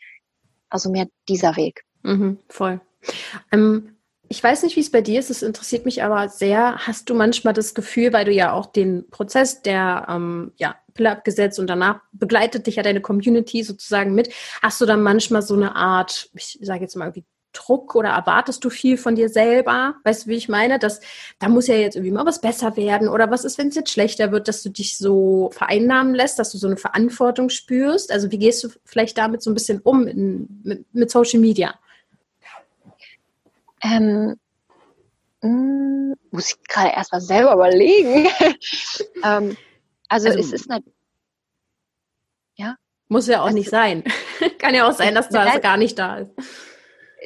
[0.70, 1.84] Also mehr dieser Weg.
[2.04, 2.80] Mhm, voll.
[3.52, 3.98] Ähm,
[4.32, 6.78] ich weiß nicht, wie es bei dir ist, es interessiert mich aber sehr.
[6.88, 11.12] Hast du manchmal das Gefühl, weil du ja auch den Prozess der ähm, ja, Pille
[11.12, 15.54] abgesetzt und danach begleitet dich ja deine Community sozusagen mit, hast du dann manchmal so
[15.54, 19.96] eine Art, ich sage jetzt mal irgendwie Druck oder erwartest du viel von dir selber?
[20.06, 20.80] Weißt du, wie ich meine?
[20.80, 21.02] Dass
[21.40, 23.92] da muss ja jetzt irgendwie mal was besser werden oder was ist, wenn es jetzt
[23.92, 28.14] schlechter wird, dass du dich so vereinnahmen lässt, dass du so eine Verantwortung spürst?
[28.14, 31.74] Also wie gehst du vielleicht damit so ein bisschen um in, mit, mit Social Media?
[33.84, 34.36] Ähm,
[35.42, 38.28] mh, hm, muss ich gerade erstmal selber überlegen.
[39.24, 39.58] ähm,
[40.08, 40.84] also, also, es ist eine,
[42.56, 42.76] ja.
[43.08, 44.04] Muss ja auch das nicht sein.
[44.60, 46.32] Kann ja auch sein, dass das nein, gar nicht da ist.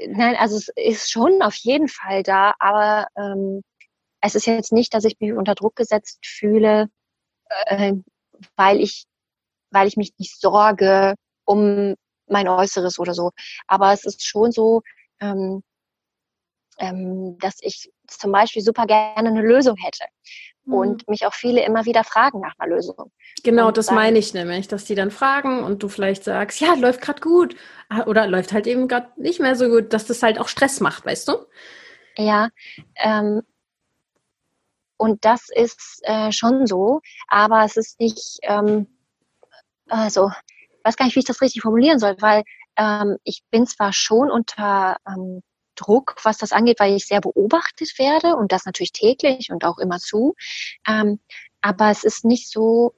[0.08, 3.62] Nein, also es ist schon auf jeden Fall da, aber ähm,
[4.22, 6.90] es ist jetzt nicht, dass ich mich unter Druck gesetzt fühle,
[7.68, 7.94] äh,
[8.56, 9.06] weil ich,
[9.72, 11.96] weil ich mich nicht sorge um
[12.28, 13.32] mein Äußeres oder so.
[13.68, 14.82] Aber es ist schon so,
[15.20, 15.62] ähm,
[16.78, 20.04] ähm, dass ich zum Beispiel super gerne eine Lösung hätte.
[20.66, 20.74] Mhm.
[20.74, 23.12] Und mich auch viele immer wieder fragen nach einer Lösung.
[23.44, 26.60] Genau, und das sagen, meine ich nämlich, dass die dann fragen und du vielleicht sagst,
[26.60, 27.56] ja, läuft gerade gut.
[27.90, 30.80] Ah, oder läuft halt eben gerade nicht mehr so gut, dass das halt auch Stress
[30.80, 31.34] macht, weißt du?
[32.18, 32.50] Ja,
[32.96, 33.42] ähm,
[34.98, 38.88] und das ist äh, schon so, aber es ist nicht, ähm,
[39.90, 40.32] also,
[40.84, 42.44] weiß gar nicht, wie ich das richtig formulieren soll, weil
[42.78, 45.42] ähm, ich bin zwar schon unter ähm,
[45.76, 49.78] Druck, was das angeht, weil ich sehr beobachtet werde und das natürlich täglich und auch
[49.78, 50.36] immer zu.
[50.88, 51.20] Ähm,
[51.62, 52.94] aber es ist nicht so,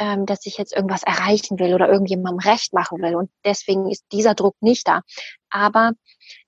[0.00, 3.14] ähm, dass ich jetzt irgendwas erreichen will oder irgendjemandem recht machen will.
[3.14, 5.02] Und deswegen ist dieser Druck nicht da.
[5.50, 5.92] Aber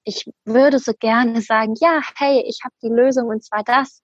[0.05, 4.03] ich würde so gerne sagen, ja, hey, ich habe die Lösung und zwar das.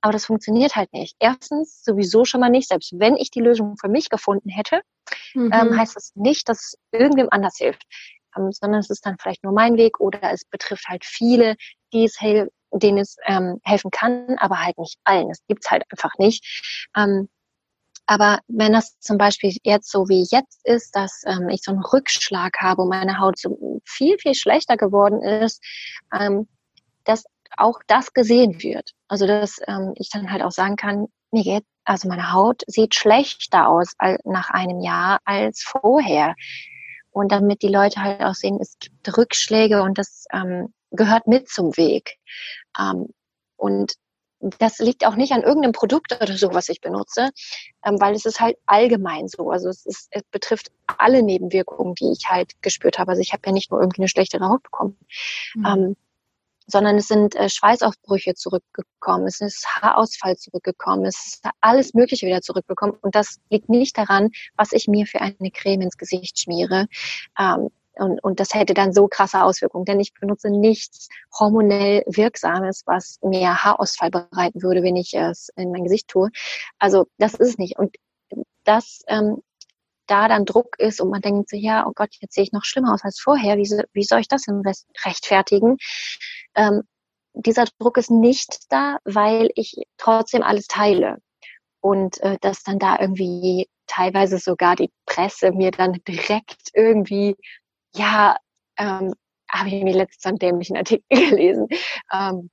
[0.00, 1.16] Aber das funktioniert halt nicht.
[1.18, 2.68] Erstens sowieso schon mal nicht.
[2.68, 4.80] Selbst wenn ich die Lösung für mich gefunden hätte,
[5.34, 5.52] mhm.
[5.52, 7.84] ähm, heißt das nicht, dass es irgendwem anders hilft
[8.36, 11.56] ähm, sondern es ist dann vielleicht nur mein Weg oder es betrifft halt viele,
[11.92, 12.16] die es
[12.72, 15.30] denen es ähm, helfen kann, aber halt nicht allen.
[15.30, 16.86] Es gibt's halt einfach nicht.
[16.96, 17.28] Ähm,
[18.06, 21.82] aber wenn das zum Beispiel jetzt so wie jetzt ist, dass ähm, ich so einen
[21.82, 25.62] Rückschlag habe und meine Haut so viel, viel schlechter geworden ist,
[26.18, 26.48] ähm,
[27.04, 27.24] dass
[27.56, 28.92] auch das gesehen wird.
[29.08, 32.94] Also dass ähm, ich dann halt auch sagen kann, mir geht, also meine Haut sieht
[32.94, 33.92] schlechter aus
[34.24, 36.34] nach einem Jahr als vorher.
[37.10, 41.48] Und damit die Leute halt auch sehen, es gibt Rückschläge und das ähm, gehört mit
[41.48, 42.18] zum Weg.
[42.78, 43.08] Ähm,
[43.56, 43.94] und
[44.40, 47.30] das liegt auch nicht an irgendeinem Produkt oder so, was ich benutze,
[47.84, 49.50] ähm, weil es ist halt allgemein so.
[49.50, 53.10] Also es, ist, es betrifft alle Nebenwirkungen, die ich halt gespürt habe.
[53.10, 54.96] Also ich habe ja nicht nur irgendwie eine schlechtere Haut bekommen.
[55.54, 55.66] Mhm.
[55.66, 55.96] Ähm,
[56.68, 62.42] sondern es sind äh, Schweißaufbrüche zurückgekommen, es ist Haarausfall zurückgekommen, es ist alles Mögliche wieder
[62.42, 62.96] zurückgekommen.
[63.00, 66.86] Und das liegt nicht daran, was ich mir für eine Creme ins Gesicht schmiere.
[67.38, 72.82] Ähm, und, und das hätte dann so krasse Auswirkungen, denn ich benutze nichts hormonell Wirksames,
[72.86, 76.30] was mir Haarausfall bereiten würde, wenn ich es in mein Gesicht tue.
[76.78, 77.78] Also das ist es nicht.
[77.78, 77.96] Und
[78.64, 79.42] das ähm,
[80.08, 82.64] da dann Druck ist und man denkt so, ja, oh Gott, jetzt sehe ich noch
[82.64, 84.62] schlimmer aus als vorher, wie, wie soll ich das denn
[85.04, 85.76] rechtfertigen?
[86.54, 86.82] Ähm,
[87.34, 91.18] dieser Druck ist nicht da, weil ich trotzdem alles teile.
[91.80, 97.36] Und äh, dass dann da irgendwie teilweise sogar die Presse mir dann direkt irgendwie,
[97.94, 98.36] ja,
[98.76, 99.14] ähm,
[99.50, 101.68] habe ich mir letztens einen dämlichen Artikel gelesen,
[102.12, 102.50] ähm,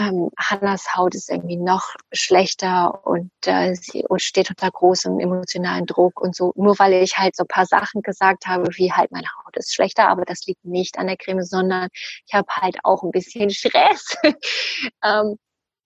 [0.00, 6.20] ähm, Hannas Haut ist irgendwie noch schlechter und äh, sie steht unter großem emotionalen Druck
[6.20, 9.56] und so, nur weil ich halt so paar Sachen gesagt habe, wie halt meine Haut
[9.56, 11.88] ist schlechter, aber das liegt nicht an der Creme, sondern
[12.26, 14.16] ich habe halt auch ein bisschen Stress.
[15.04, 15.36] ähm,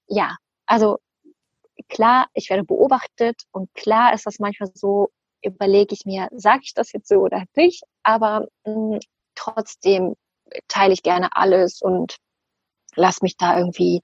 [0.07, 0.37] ja,
[0.67, 0.99] also
[1.89, 5.09] klar, ich werde beobachtet und klar ist das manchmal so,
[5.43, 9.01] überlege ich mir, sage ich das jetzt so oder nicht, aber mh, mm,
[9.35, 10.15] trotzdem
[10.69, 12.19] teile ich gerne alles und
[12.97, 14.01] lass mich da irgendwie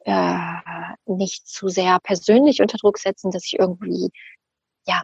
[0.00, 0.58] äh,
[1.06, 4.10] nicht zu sehr persönlich unter Druck setzen, dass ich irgendwie
[4.86, 5.02] ja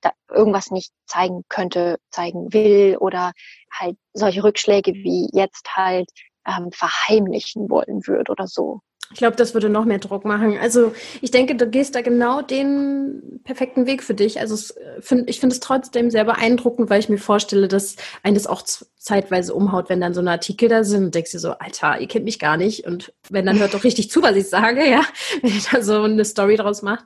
[0.00, 3.32] da irgendwas nicht zeigen könnte, zeigen will oder
[3.72, 6.10] halt solche Rückschläge wie jetzt halt
[6.46, 8.80] ähm, verheimlichen wollen würde oder so.
[9.12, 10.58] Ich glaube, das würde noch mehr Druck machen.
[10.58, 14.40] Also ich denke, du gehst da genau den perfekten Weg für dich.
[14.40, 18.34] Also äh, find, ich finde es trotzdem sehr beeindruckend, weil ich mir vorstelle, dass einen
[18.34, 18.62] das auch
[18.96, 22.08] zeitweise umhaut, wenn dann so eine Artikel da sind und denkst dir so, Alter, ihr
[22.08, 22.86] kennt mich gar nicht.
[22.86, 25.04] Und wenn dann hört doch richtig zu, was ich sage, ja,
[25.42, 27.04] wenn ihr da so eine Story draus macht.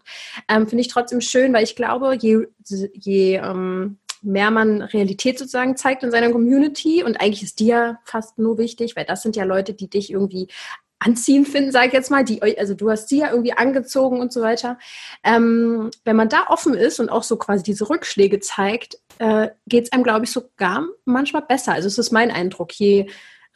[0.49, 2.47] Ähm, finde ich trotzdem schön, weil ich glaube, je,
[2.95, 7.99] je ähm, mehr man Realität sozusagen zeigt in seiner Community und eigentlich ist dir ja
[8.05, 10.49] fast nur wichtig, weil das sind ja Leute, die dich irgendwie
[10.99, 14.33] anziehen finden, sage ich jetzt mal, die also du hast sie ja irgendwie angezogen und
[14.33, 14.79] so weiter.
[15.23, 19.85] Ähm, wenn man da offen ist und auch so quasi diese Rückschläge zeigt, äh, geht
[19.85, 21.73] es einem, glaube ich, sogar manchmal besser.
[21.73, 22.73] Also es ist mein Eindruck.
[22.73, 23.09] Je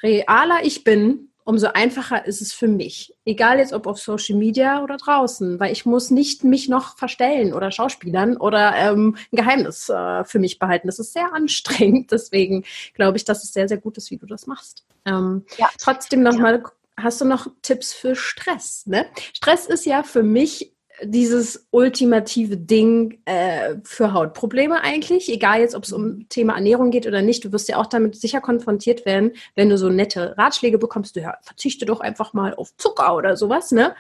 [0.03, 3.15] realer ich bin, umso einfacher ist es für mich.
[3.25, 7.53] Egal jetzt ob auf Social Media oder draußen, weil ich muss nicht mich noch verstellen
[7.53, 10.87] oder schauspielern oder ähm, ein Geheimnis äh, für mich behalten.
[10.87, 12.11] Das ist sehr anstrengend.
[12.13, 12.65] Deswegen
[12.95, 14.85] glaube ich, dass es sehr, sehr gut ist, wie du das machst.
[15.05, 15.69] Ähm, ja.
[15.79, 18.87] Trotzdem nochmal ja hast du noch Tipps für Stress?
[18.87, 19.07] Ne?
[19.35, 20.73] Stress ist ja für mich
[21.03, 27.07] dieses ultimative Ding äh, für Hautprobleme eigentlich, egal jetzt, ob es um Thema Ernährung geht
[27.07, 27.45] oder nicht.
[27.45, 31.17] Du wirst ja auch damit sicher konfrontiert werden, wenn du so nette Ratschläge bekommst.
[31.17, 33.95] Du ja, verzichte doch einfach mal auf Zucker oder sowas, ne?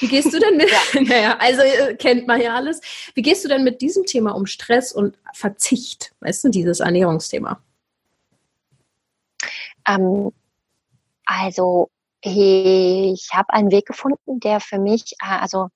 [0.00, 0.70] Wie gehst du denn mit?
[0.94, 1.00] ja.
[1.02, 2.80] naja, also äh, kennt man ja alles.
[3.14, 6.14] Wie gehst du denn mit diesem Thema um Stress und Verzicht?
[6.20, 7.60] Weißt du, dieses Ernährungsthema?
[9.86, 10.30] Ähm,
[11.26, 11.88] also
[12.24, 15.68] ich habe einen Weg gefunden, der für mich, äh, also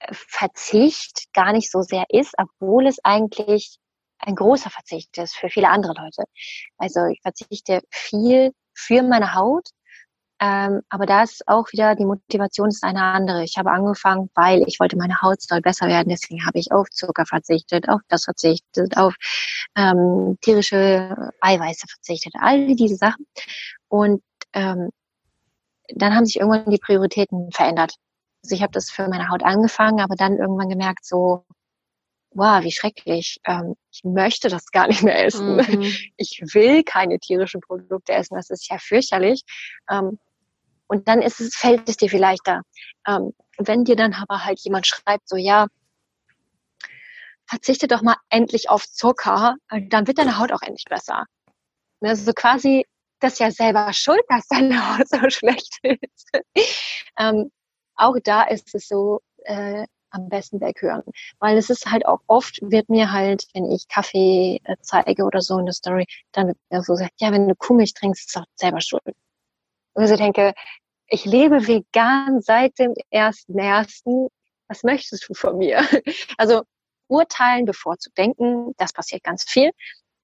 [0.00, 3.78] äh, Verzicht gar nicht so sehr ist, obwohl es eigentlich
[4.18, 6.24] ein großer Verzicht ist für viele andere Leute.
[6.78, 9.68] Also ich verzichte viel für meine Haut,
[10.40, 13.44] ähm, aber da ist auch wieder die Motivation ist eine andere.
[13.44, 16.88] Ich habe angefangen, weil ich wollte meine Haut soll besser werden, deswegen habe ich auf
[16.90, 19.14] Zucker verzichtet, auf das verzichtet, auf
[19.76, 23.26] ähm, tierische Eiweiße verzichtet, all diese Sachen.
[23.88, 24.22] Und
[24.52, 24.90] ähm,
[25.94, 27.94] dann haben sich irgendwann die Prioritäten verändert.
[28.42, 31.44] Also ich habe das für meine Haut angefangen, aber dann irgendwann gemerkt, so,
[32.30, 33.40] wow, wie schrecklich.
[33.46, 35.56] Ähm, ich möchte das gar nicht mehr essen.
[35.56, 35.92] Mhm.
[36.16, 38.36] Ich will keine tierischen Produkte essen.
[38.36, 39.42] Das ist ja fürchterlich.
[39.90, 40.18] Ähm,
[40.86, 42.60] und dann ist es, fällt es dir vielleicht da.
[43.08, 45.66] Ähm, wenn dir dann aber halt jemand schreibt, so, ja,
[47.46, 49.56] verzichte doch mal endlich auf Zucker,
[49.88, 51.26] dann wird deine Haut auch endlich besser.
[52.00, 52.86] Also quasi
[53.20, 56.30] das ja selber schuld, dass deine Haut so schlecht ist.
[57.18, 57.50] ähm,
[57.94, 61.02] auch da ist es so, äh, am besten weghören.
[61.38, 65.40] Weil es ist halt auch oft, wird mir halt, wenn ich Kaffee äh, zeige oder
[65.40, 68.36] so in der Story, dann wird mir so gesagt, ja, wenn du Kuhmilch trinkst, ist
[68.36, 69.02] es auch selber schuld.
[69.94, 70.54] Und ich denke,
[71.08, 74.28] ich lebe vegan seit dem ersten ersten.
[74.68, 75.78] Was möchtest du von mir?
[76.38, 76.62] Also
[77.08, 79.70] urteilen, bevor zu denken, das passiert ganz viel.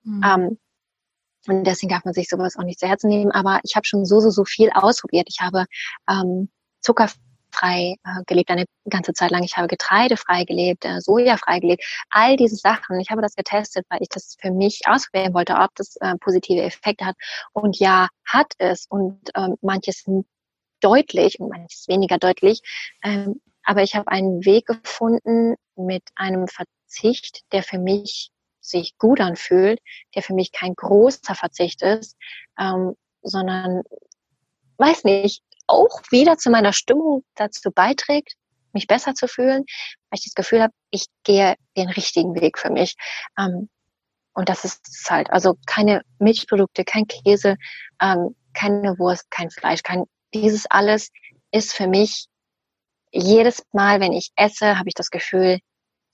[0.02, 0.22] Mhm.
[0.24, 0.58] Ähm,
[1.48, 3.32] und deswegen darf man sich sowas auch nicht zu Herzen nehmen.
[3.32, 5.28] Aber ich habe schon so, so, so viel ausprobiert.
[5.28, 5.64] Ich habe
[6.08, 9.42] ähm, zuckerfrei äh, gelebt eine ganze Zeit lang.
[9.42, 11.84] Ich habe getreidefrei gelebt, äh, sojafrei gelebt.
[12.10, 13.00] All diese Sachen.
[13.00, 16.62] Ich habe das getestet, weil ich das für mich ausprobieren wollte, ob das äh, positive
[16.62, 17.16] Effekte hat.
[17.52, 18.86] Und ja, hat es.
[18.88, 20.04] Und ähm, manches
[20.80, 22.60] deutlich und manches weniger deutlich.
[23.02, 28.31] Ähm, aber ich habe einen Weg gefunden mit einem Verzicht, der für mich
[28.62, 29.80] sich gut anfühlt,
[30.14, 32.16] der für mich kein großer Verzicht ist,
[32.58, 33.82] ähm, sondern,
[34.78, 38.34] weiß nicht, auch wieder zu meiner Stimmung dazu beiträgt,
[38.72, 39.64] mich besser zu fühlen,
[40.10, 42.94] weil ich das Gefühl habe, ich gehe den richtigen Weg für mich.
[43.38, 43.68] Ähm,
[44.34, 45.30] und das ist es halt.
[45.30, 47.56] Also keine Milchprodukte, kein Käse,
[48.00, 50.04] ähm, keine Wurst, kein Fleisch, kein
[50.34, 51.10] dieses alles
[51.50, 52.28] ist für mich
[53.10, 55.58] jedes Mal, wenn ich esse, habe ich das Gefühl,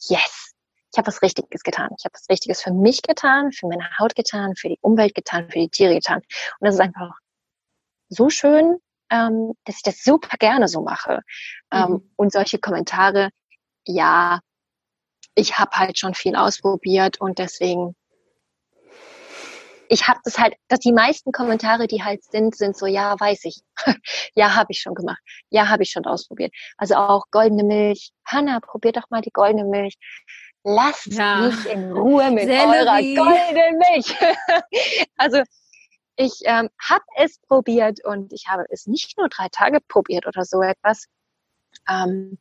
[0.00, 0.52] yes,
[0.92, 1.90] ich habe was Richtiges getan.
[1.98, 5.50] Ich habe was Richtiges für mich getan, für meine Haut getan, für die Umwelt getan,
[5.50, 6.18] für die Tiere getan.
[6.60, 7.10] Und das ist einfach
[8.08, 8.78] so schön,
[9.10, 11.20] ähm, dass ich das super gerne so mache.
[11.70, 11.94] Ähm, mhm.
[11.94, 13.30] Ähm, und solche Kommentare,
[13.84, 14.40] ja,
[15.34, 17.94] ich habe halt schon viel ausprobiert und deswegen
[19.88, 23.44] ich habe das halt, dass die meisten Kommentare, die halt sind, sind so, ja, weiß
[23.44, 23.60] ich.
[24.34, 25.20] ja, habe ich schon gemacht.
[25.50, 26.52] Ja, habe ich schon ausprobiert.
[26.76, 28.10] Also auch goldene Milch.
[28.24, 29.96] Hanna, probier doch mal die goldene Milch.
[30.64, 31.40] Lasst ja.
[31.40, 33.18] mich in Ruhe mit Sellerie.
[33.18, 34.14] eurer goldenen Milch.
[35.16, 35.42] also
[36.16, 40.44] ich ähm, habe es probiert und ich habe es nicht nur drei Tage probiert oder
[40.44, 41.06] so etwas.
[41.88, 42.38] Ähm,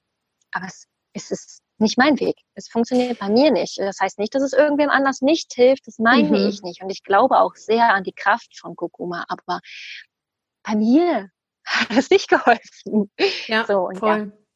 [0.51, 2.37] aber es, es ist nicht mein Weg.
[2.55, 3.77] Es funktioniert bei mir nicht.
[3.77, 5.85] Das heißt nicht, dass es irgendwem anders nicht hilft.
[5.85, 6.47] Das meine mhm.
[6.47, 6.81] ich nicht.
[6.81, 9.25] Und ich glaube auch sehr an die Kraft von Kurkuma.
[9.27, 9.59] Aber
[10.63, 11.29] bei mir
[11.65, 13.11] hat es nicht geholfen.
[13.45, 14.31] Ja, so, voll.
[14.31, 14.46] Ja.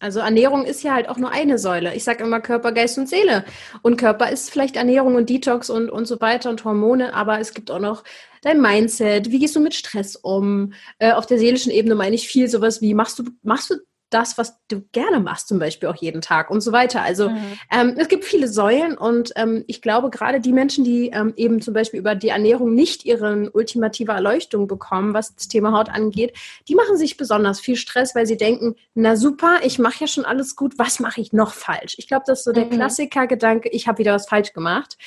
[0.00, 1.94] Also Ernährung ist ja halt auch nur eine Säule.
[1.94, 3.44] Ich sage immer Körper, Geist und Seele.
[3.82, 7.52] Und Körper ist vielleicht Ernährung und Detox und, und so weiter und Hormone, aber es
[7.52, 8.02] gibt auch noch
[8.40, 9.30] dein Mindset.
[9.30, 10.72] Wie gehst du mit Stress um?
[10.98, 13.74] Äh, auf der seelischen Ebene meine ich viel sowas wie, machst du, machst du
[14.10, 17.02] das, was du gerne machst, zum Beispiel auch jeden Tag und so weiter.
[17.02, 17.58] Also mhm.
[17.72, 21.62] ähm, es gibt viele Säulen und ähm, ich glaube, gerade die Menschen, die ähm, eben
[21.62, 26.36] zum Beispiel über die Ernährung nicht ihren ultimative Erleuchtung bekommen, was das Thema Haut angeht,
[26.68, 30.24] die machen sich besonders viel Stress, weil sie denken, na super, ich mache ja schon
[30.24, 31.94] alles gut, was mache ich noch falsch?
[31.98, 32.70] Ich glaube, das ist so der mhm.
[32.70, 34.98] Klassiker-Gedanke, ich habe wieder was falsch gemacht.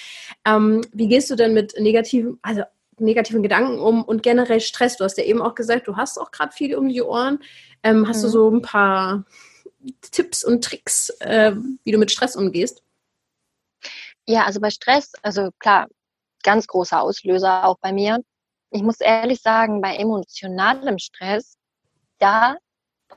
[0.46, 2.64] Ähm, wie gehst du denn mit negativen, also
[3.00, 4.98] negativen Gedanken um und generell Stress?
[4.98, 7.40] Du hast ja eben auch gesagt, du hast auch gerade viel um die Ohren.
[7.84, 8.22] Ähm, hast mhm.
[8.24, 9.26] du so ein paar
[10.12, 12.82] Tipps und Tricks, äh, wie du mit Stress umgehst?
[14.26, 15.88] Ja, also bei Stress, also klar,
[16.44, 18.20] ganz großer Auslöser auch bei mir.
[18.72, 21.58] Ich muss ehrlich sagen, bei emotionalem Stress,
[22.20, 22.58] da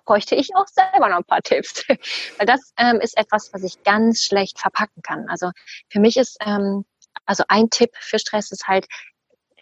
[0.05, 1.85] bräuchte ich auch selber noch ein paar Tipps.
[2.39, 5.29] Weil das ähm, ist etwas, was ich ganz schlecht verpacken kann.
[5.29, 5.51] Also
[5.89, 6.85] für mich ist, ähm,
[7.25, 8.87] also ein Tipp für Stress ist halt,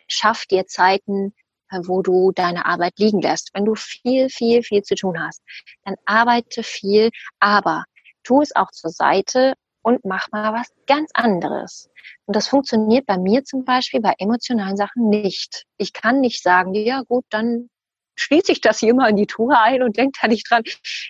[0.09, 1.35] schaff dir Zeiten,
[1.71, 3.51] äh, wo du deine Arbeit liegen lässt.
[3.55, 5.43] Wenn du viel, viel, viel zu tun hast,
[5.85, 7.85] dann arbeite viel, aber
[8.23, 11.91] tu es auch zur Seite und mach mal was ganz anderes.
[12.27, 15.65] Und das funktioniert bei mir zum Beispiel bei emotionalen Sachen nicht.
[15.77, 17.69] Ich kann nicht sagen, ja gut, dann
[18.17, 20.63] schließe ich das hier mal in die Tour ein und denke da nicht dran.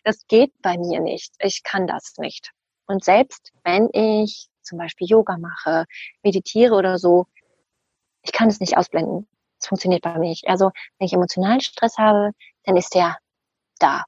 [0.03, 1.34] Das geht bei mir nicht.
[1.38, 2.51] Ich kann das nicht.
[2.86, 5.84] Und selbst wenn ich zum Beispiel Yoga mache,
[6.22, 7.26] meditiere oder so,
[8.25, 9.29] ich kann es nicht ausblenden.
[9.61, 10.49] Es funktioniert bei mir nicht.
[10.49, 12.33] Also, wenn ich emotionalen Stress habe,
[12.64, 13.16] dann ist der
[13.79, 14.05] da.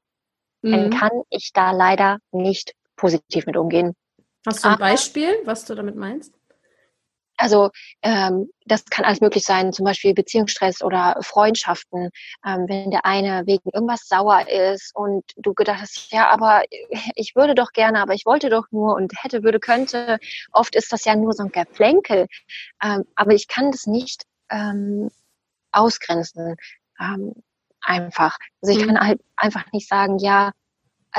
[0.62, 0.70] Mhm.
[0.70, 3.94] Dann kann ich da leider nicht positiv mit umgehen.
[4.46, 6.35] Hast du ein Aber, Beispiel, was du damit meinst?
[7.36, 7.70] Also
[8.02, 12.10] ähm, das kann alles möglich sein, zum Beispiel Beziehungsstress oder Freundschaften.
[12.44, 16.62] Ähm, wenn der eine wegen irgendwas sauer ist und du gedacht hast, ja, aber
[17.14, 20.18] ich würde doch gerne, aber ich wollte doch nur und hätte, würde, könnte.
[20.52, 22.26] Oft ist das ja nur so ein Geplänkel.
[22.82, 25.10] Ähm, aber ich kann das nicht ähm,
[25.72, 26.56] ausgrenzen.
[26.98, 27.34] Ähm,
[27.86, 28.36] einfach.
[28.60, 28.94] Also ich mhm.
[28.94, 30.52] kann halt einfach nicht sagen, ja,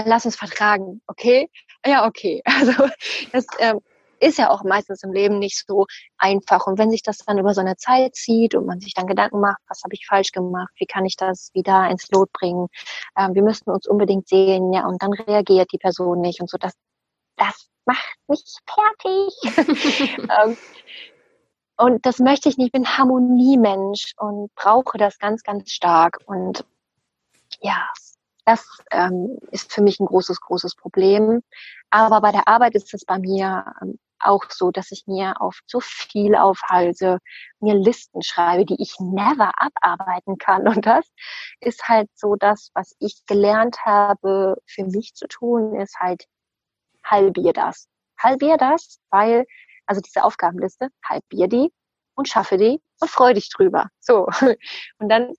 [0.05, 1.49] lass uns vertragen, okay?
[1.85, 2.43] Ja, okay.
[2.45, 2.89] Also
[3.31, 3.79] das ähm,
[4.19, 5.85] ist ja auch meistens im Leben nicht so
[6.17, 6.67] einfach.
[6.67, 9.39] Und wenn sich das dann über so eine Zeit zieht und man sich dann Gedanken
[9.39, 12.67] macht, was habe ich falsch gemacht, wie kann ich das wieder ins Lot bringen,
[13.17, 16.57] ähm, wir müssten uns unbedingt sehen, ja, und dann reagiert die Person nicht und so,
[16.57, 16.73] das,
[17.37, 20.17] das macht mich fertig.
[20.43, 20.57] ähm,
[21.77, 22.67] und das möchte ich nicht.
[22.67, 26.17] Ich bin Harmoniemensch und brauche das ganz, ganz stark.
[26.25, 26.65] Und
[27.61, 27.87] ja,
[28.45, 31.43] das ähm, ist für mich ein großes, großes Problem.
[31.89, 35.63] Aber bei der Arbeit ist es bei mir ähm, auch so, dass ich mir oft
[35.67, 37.19] so viel aufhalte,
[37.59, 40.67] mir Listen schreibe, die ich never abarbeiten kann.
[40.67, 41.05] Und das
[41.59, 46.25] ist halt so das, was ich gelernt habe, für mich zu tun, ist halt
[47.03, 47.87] halbier das.
[48.19, 49.45] Halbier das, weil
[49.85, 51.71] also diese Aufgabenliste, halbier die
[52.15, 53.89] und schaffe die und freu dich drüber.
[53.99, 54.27] So.
[54.99, 55.33] Und dann,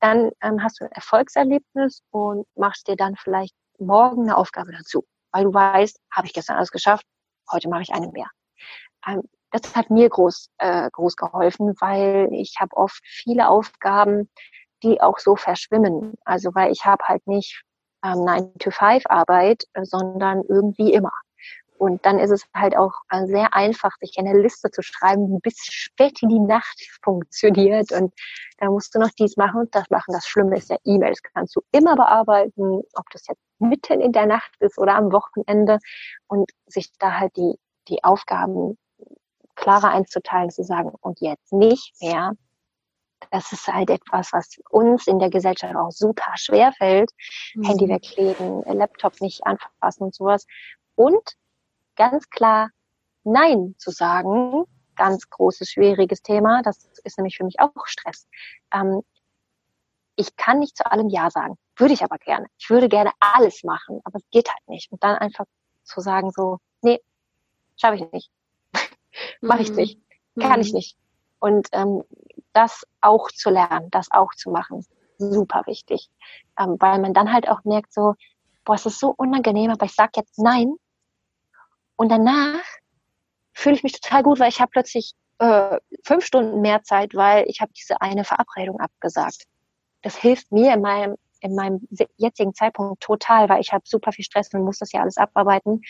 [0.00, 5.04] dann ähm, hast du ein Erfolgserlebnis und machst dir dann vielleicht morgen eine Aufgabe dazu,
[5.32, 7.04] weil du weißt, habe ich gestern alles geschafft,
[7.50, 8.28] heute mache ich eine mehr.
[9.06, 14.30] Ähm, das hat mir groß, äh, groß geholfen, weil ich habe oft viele Aufgaben,
[14.82, 16.14] die auch so verschwimmen.
[16.24, 17.62] Also weil ich habe halt nicht
[18.04, 21.12] ähm, 9-to-5-Arbeit, äh, sondern irgendwie immer.
[21.82, 25.40] Und dann ist es halt auch äh, sehr einfach, sich eine Liste zu schreiben, die
[25.42, 27.90] bis spät in die Nacht funktioniert.
[27.90, 28.14] Und
[28.58, 30.12] da musst du noch dies machen und das machen.
[30.12, 34.26] Das Schlimme ist ja E-Mails kannst du immer bearbeiten, ob das jetzt mitten in der
[34.26, 35.78] Nacht ist oder am Wochenende.
[36.26, 37.58] Und sich da halt die,
[37.88, 38.78] die Aufgaben
[39.54, 42.32] klarer einzuteilen, zu sagen, und jetzt nicht mehr.
[43.30, 47.10] Das ist halt etwas, was uns in der Gesellschaft auch super schwer fällt.
[47.54, 47.64] Mhm.
[47.64, 50.46] Handy weglegen, Laptop nicht anfassen und sowas.
[50.96, 51.36] Und
[51.96, 52.70] ganz klar
[53.24, 54.64] Nein zu sagen,
[54.96, 56.62] ganz großes, schwieriges Thema.
[56.62, 58.26] Das ist nämlich für mich auch Stress.
[58.74, 59.02] Ähm,
[60.16, 61.56] ich kann nicht zu allem Ja sagen.
[61.76, 62.46] Würde ich aber gerne.
[62.58, 64.90] Ich würde gerne alles machen, aber es geht halt nicht.
[64.92, 65.46] Und dann einfach
[65.84, 67.00] zu sagen so, nee,
[67.80, 68.30] schaffe ich nicht.
[69.40, 69.76] Mache ich mhm.
[69.76, 70.00] nicht.
[70.38, 70.60] Kann mhm.
[70.60, 70.96] ich nicht.
[71.38, 72.02] Und ähm,
[72.52, 74.86] das auch zu lernen, das auch zu machen,
[75.18, 76.10] super wichtig.
[76.58, 78.14] Ähm, weil man dann halt auch merkt so,
[78.64, 80.74] boah, es ist so unangenehm, aber ich sag jetzt nein.
[81.96, 82.62] Und danach
[83.52, 87.44] fühle ich mich total gut, weil ich habe plötzlich äh, fünf Stunden mehr Zeit, weil
[87.48, 89.44] ich habe diese eine Verabredung abgesagt.
[90.02, 91.86] Das hilft mir in meinem in meinem
[92.16, 95.82] jetzigen Zeitpunkt total, weil ich habe super viel Stress und muss das ja alles abarbeiten.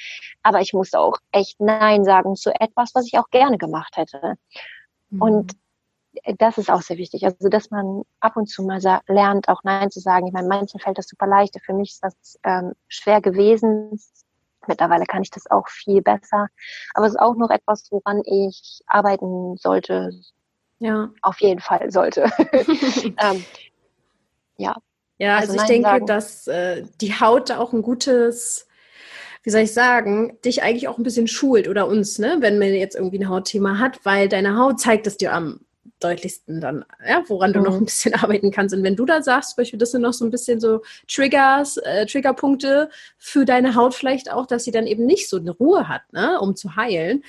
[0.43, 4.37] Aber ich muss auch echt Nein sagen zu etwas, was ich auch gerne gemacht hätte.
[5.11, 5.23] Mhm.
[5.23, 5.53] Und
[6.39, 7.25] das ist auch sehr wichtig.
[7.25, 10.27] Also, dass man ab und zu mal lernt, auch Nein zu sagen.
[10.27, 11.59] Ich meine, manchen fällt das super leicht.
[11.65, 13.99] Für mich ist das ähm, schwer gewesen.
[14.67, 16.49] Mittlerweile kann ich das auch viel besser.
[16.95, 20.13] Aber es ist auch noch etwas, woran ich arbeiten sollte.
[20.79, 21.11] Ja.
[21.23, 22.25] Auf jeden Fall sollte.
[23.19, 23.45] ähm,
[24.57, 24.77] ja.
[25.19, 26.07] Ja, also, also ich denke, sagen.
[26.07, 28.67] dass äh, die Haut auch ein gutes,
[29.45, 32.75] wie soll ich sagen, dich eigentlich auch ein bisschen schult oder uns, ne, wenn man
[32.75, 35.61] jetzt irgendwie ein Hautthema hat, weil deine Haut zeigt es dir am
[36.01, 37.83] deutlichsten dann, ja, woran du noch mhm.
[37.83, 38.75] ein bisschen arbeiten kannst.
[38.75, 41.77] Und wenn du da sagst, zum Beispiel, das sind noch so ein bisschen so Triggers,
[41.77, 45.89] äh, Triggerpunkte für deine Haut vielleicht auch, dass sie dann eben nicht so eine Ruhe
[45.89, 47.23] hat, ne, um zu heilen,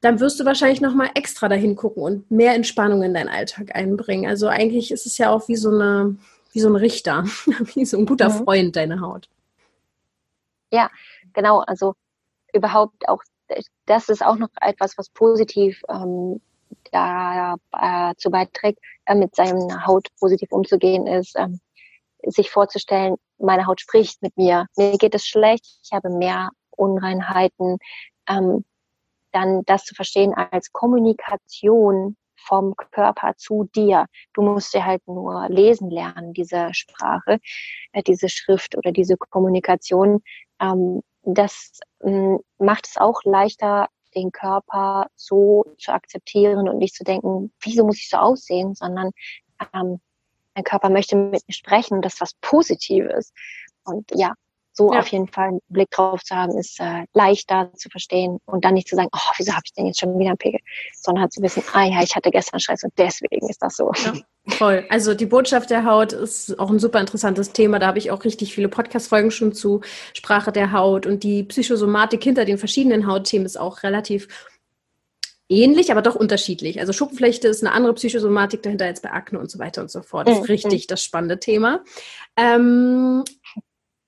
[0.00, 3.74] dann wirst du wahrscheinlich noch mal extra dahin gucken und mehr Entspannung in deinen Alltag
[3.74, 4.28] einbringen.
[4.28, 6.16] Also eigentlich ist es ja auch wie so eine,
[6.54, 7.24] wie so ein Richter,
[7.74, 8.44] wie so ein guter mhm.
[8.44, 9.28] Freund deine Haut.
[10.70, 10.90] Ja,
[11.32, 11.60] genau.
[11.60, 11.94] Also
[12.52, 13.22] überhaupt auch,
[13.86, 16.40] das ist auch noch etwas, was positiv ähm,
[16.90, 21.60] dazu äh, beiträgt, äh, mit seiner Haut positiv umzugehen, ist, ähm,
[22.26, 27.78] sich vorzustellen, meine Haut spricht mit mir, mir geht es schlecht, ich habe mehr Unreinheiten,
[28.28, 28.64] ähm,
[29.32, 34.06] dann das zu verstehen als Kommunikation vom Körper zu dir.
[34.32, 37.38] Du musst ja halt nur lesen lernen, diese Sprache,
[37.92, 40.22] äh, diese Schrift oder diese Kommunikation.
[40.60, 47.04] Ähm, das ähm, macht es auch leichter, den Körper so zu akzeptieren und nicht zu
[47.04, 49.10] denken, wieso muss ich so aussehen, sondern
[49.72, 50.00] ähm,
[50.54, 53.32] mein Körper möchte mit mir sprechen, das ist was Positives.
[53.84, 54.34] Und ja,
[54.74, 54.98] so ja.
[54.98, 58.74] auf jeden Fall einen Blick drauf zu haben, ist äh, leichter zu verstehen und dann
[58.74, 60.60] nicht zu sagen, oh, wieso habe ich denn jetzt schon wieder einen Pickel,
[60.94, 63.92] sondern halt zu wissen, ah ja, ich hatte gestern Stress und deswegen ist das so.
[64.04, 64.14] Ja,
[64.48, 64.84] voll.
[64.88, 67.78] Also die Botschaft der Haut ist auch ein super interessantes Thema.
[67.78, 69.80] Da habe ich auch richtig viele Podcast-Folgen schon zu
[70.12, 74.28] Sprache der Haut und die Psychosomatik hinter den verschiedenen Hautthemen ist auch relativ
[75.48, 76.80] ähnlich, aber doch unterschiedlich.
[76.80, 80.02] Also Schuppenflechte ist eine andere Psychosomatik dahinter als bei Akne und so weiter und so
[80.02, 80.26] fort.
[80.26, 80.50] Das ist mhm.
[80.50, 81.84] richtig das spannende Thema.
[82.36, 83.22] Ähm,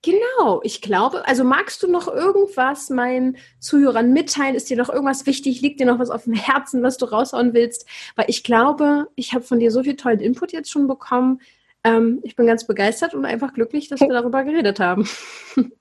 [0.07, 4.55] Genau, ich glaube, also magst du noch irgendwas meinen Zuhörern mitteilen?
[4.55, 5.63] Ist dir noch irgendwas wichtig?
[5.63, 7.89] Liegt dir noch was auf dem Herzen, was du raushauen willst?
[8.15, 11.41] Weil ich glaube, ich habe von dir so viel tollen Input jetzt schon bekommen.
[11.83, 15.09] Ähm, ich bin ganz begeistert und einfach glücklich, dass wir darüber geredet haben.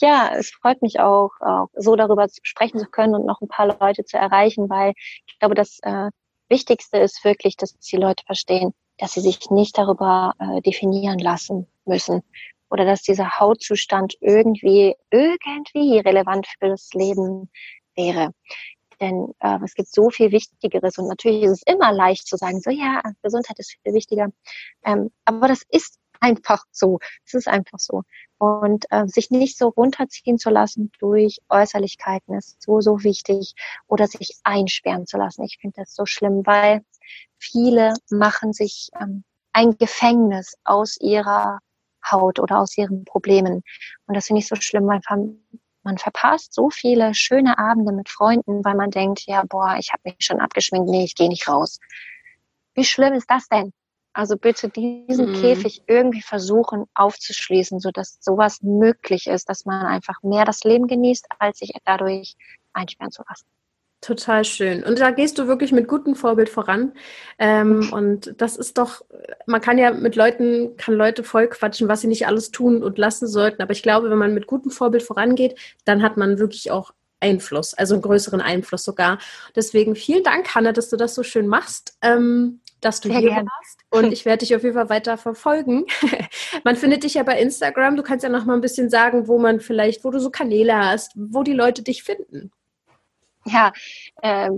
[0.00, 3.78] Ja, es freut mich auch, auch so darüber sprechen zu können und noch ein paar
[3.78, 4.94] Leute zu erreichen, weil
[5.28, 6.10] ich glaube, das äh,
[6.48, 11.68] Wichtigste ist wirklich, dass die Leute verstehen, dass sie sich nicht darüber äh, definieren lassen
[11.84, 12.24] müssen
[12.72, 17.50] oder dass dieser Hautzustand irgendwie, irgendwie relevant für das Leben
[17.94, 18.30] wäre.
[18.98, 22.60] Denn äh, es gibt so viel Wichtigeres und natürlich ist es immer leicht zu sagen,
[22.60, 24.28] so ja, Gesundheit ist viel wichtiger.
[24.86, 26.98] Ähm, aber das ist einfach so.
[27.26, 28.04] Es ist einfach so.
[28.38, 33.54] Und äh, sich nicht so runterziehen zu lassen durch Äußerlichkeiten ist so, so wichtig.
[33.86, 35.42] Oder sich einsperren zu lassen.
[35.42, 36.82] Ich finde das so schlimm, weil
[37.38, 41.58] viele machen sich ähm, ein Gefängnis aus ihrer
[42.10, 43.62] Haut oder aus ihren Problemen.
[44.06, 45.00] Und das finde ich so schlimm, weil
[45.82, 50.02] man verpasst so viele schöne Abende mit Freunden, weil man denkt, ja, boah, ich habe
[50.04, 51.78] mich schon abgeschminkt, nee, ich gehe nicht raus.
[52.74, 53.72] Wie schlimm ist das denn?
[54.14, 55.40] Also bitte diesen mhm.
[55.40, 61.26] Käfig irgendwie versuchen aufzuschließen, sodass sowas möglich ist, dass man einfach mehr das Leben genießt,
[61.38, 62.36] als sich dadurch
[62.74, 63.46] einsperren zu lassen.
[64.02, 64.82] Total schön.
[64.82, 66.92] Und da gehst du wirklich mit gutem Vorbild voran.
[67.38, 69.04] Ähm, und das ist doch,
[69.46, 72.98] man kann ja mit Leuten, kann Leute voll quatschen, was sie nicht alles tun und
[72.98, 73.62] lassen sollten.
[73.62, 76.90] Aber ich glaube, wenn man mit gutem Vorbild vorangeht, dann hat man wirklich auch
[77.20, 79.18] Einfluss, also einen größeren Einfluss sogar.
[79.54, 81.96] Deswegen vielen Dank, Hanna, dass du das so schön machst.
[82.02, 83.46] Ähm, dass du Sehr hier gern.
[83.46, 83.78] warst.
[83.90, 85.86] Und ich werde dich auf jeden Fall weiter verfolgen.
[86.64, 87.94] man findet dich ja bei Instagram.
[87.94, 90.76] Du kannst ja noch mal ein bisschen sagen, wo man vielleicht, wo du so Kanäle
[90.76, 92.50] hast, wo die Leute dich finden
[93.44, 93.72] ja,
[94.22, 94.50] äh,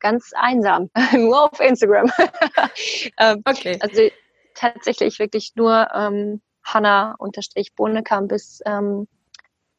[0.00, 2.10] ganz einsam, nur auf Instagram.
[3.18, 3.78] ähm, okay.
[3.80, 4.08] Also
[4.54, 9.06] tatsächlich wirklich nur ähm, Hanna unterstrich Bohnekamp ist ähm,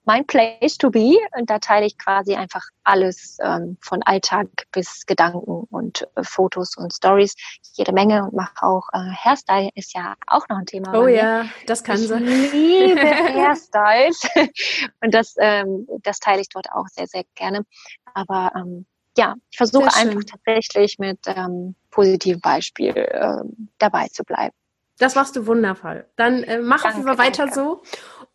[0.05, 5.05] mein Place to be und da teile ich quasi einfach alles ähm, von Alltag bis
[5.05, 7.35] Gedanken und äh, Fotos und Stories,
[7.73, 10.93] jede Menge und mache auch äh, Hairstyle ist ja auch noch ein Thema.
[10.93, 12.15] Oh ja, das kann ich sie.
[12.15, 14.21] liebe Hairstyles
[15.01, 17.65] und das ähm, das teile ich dort auch sehr sehr gerne.
[18.13, 18.85] Aber ähm,
[19.17, 24.53] ja, ich versuche einfach tatsächlich mit ähm, positivem Beispiel ähm, dabei zu bleiben.
[24.97, 26.05] Das machst du wundervoll.
[26.15, 27.53] Dann äh, mach auf weiter danke.
[27.53, 27.83] so.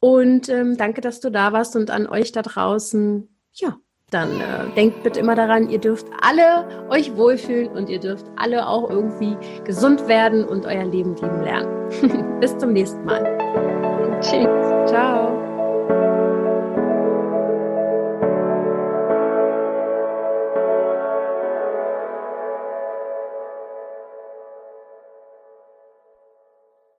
[0.01, 3.28] Und ähm, danke, dass du da warst und an euch da draußen.
[3.53, 3.76] Ja,
[4.11, 8.66] dann äh, denkt bitte immer daran, ihr dürft alle euch wohlfühlen und ihr dürft alle
[8.66, 12.38] auch irgendwie gesund werden und euer Leben lieben lernen.
[12.40, 13.22] Bis zum nächsten Mal.
[14.20, 14.90] Tschüss.
[14.90, 15.19] Ciao.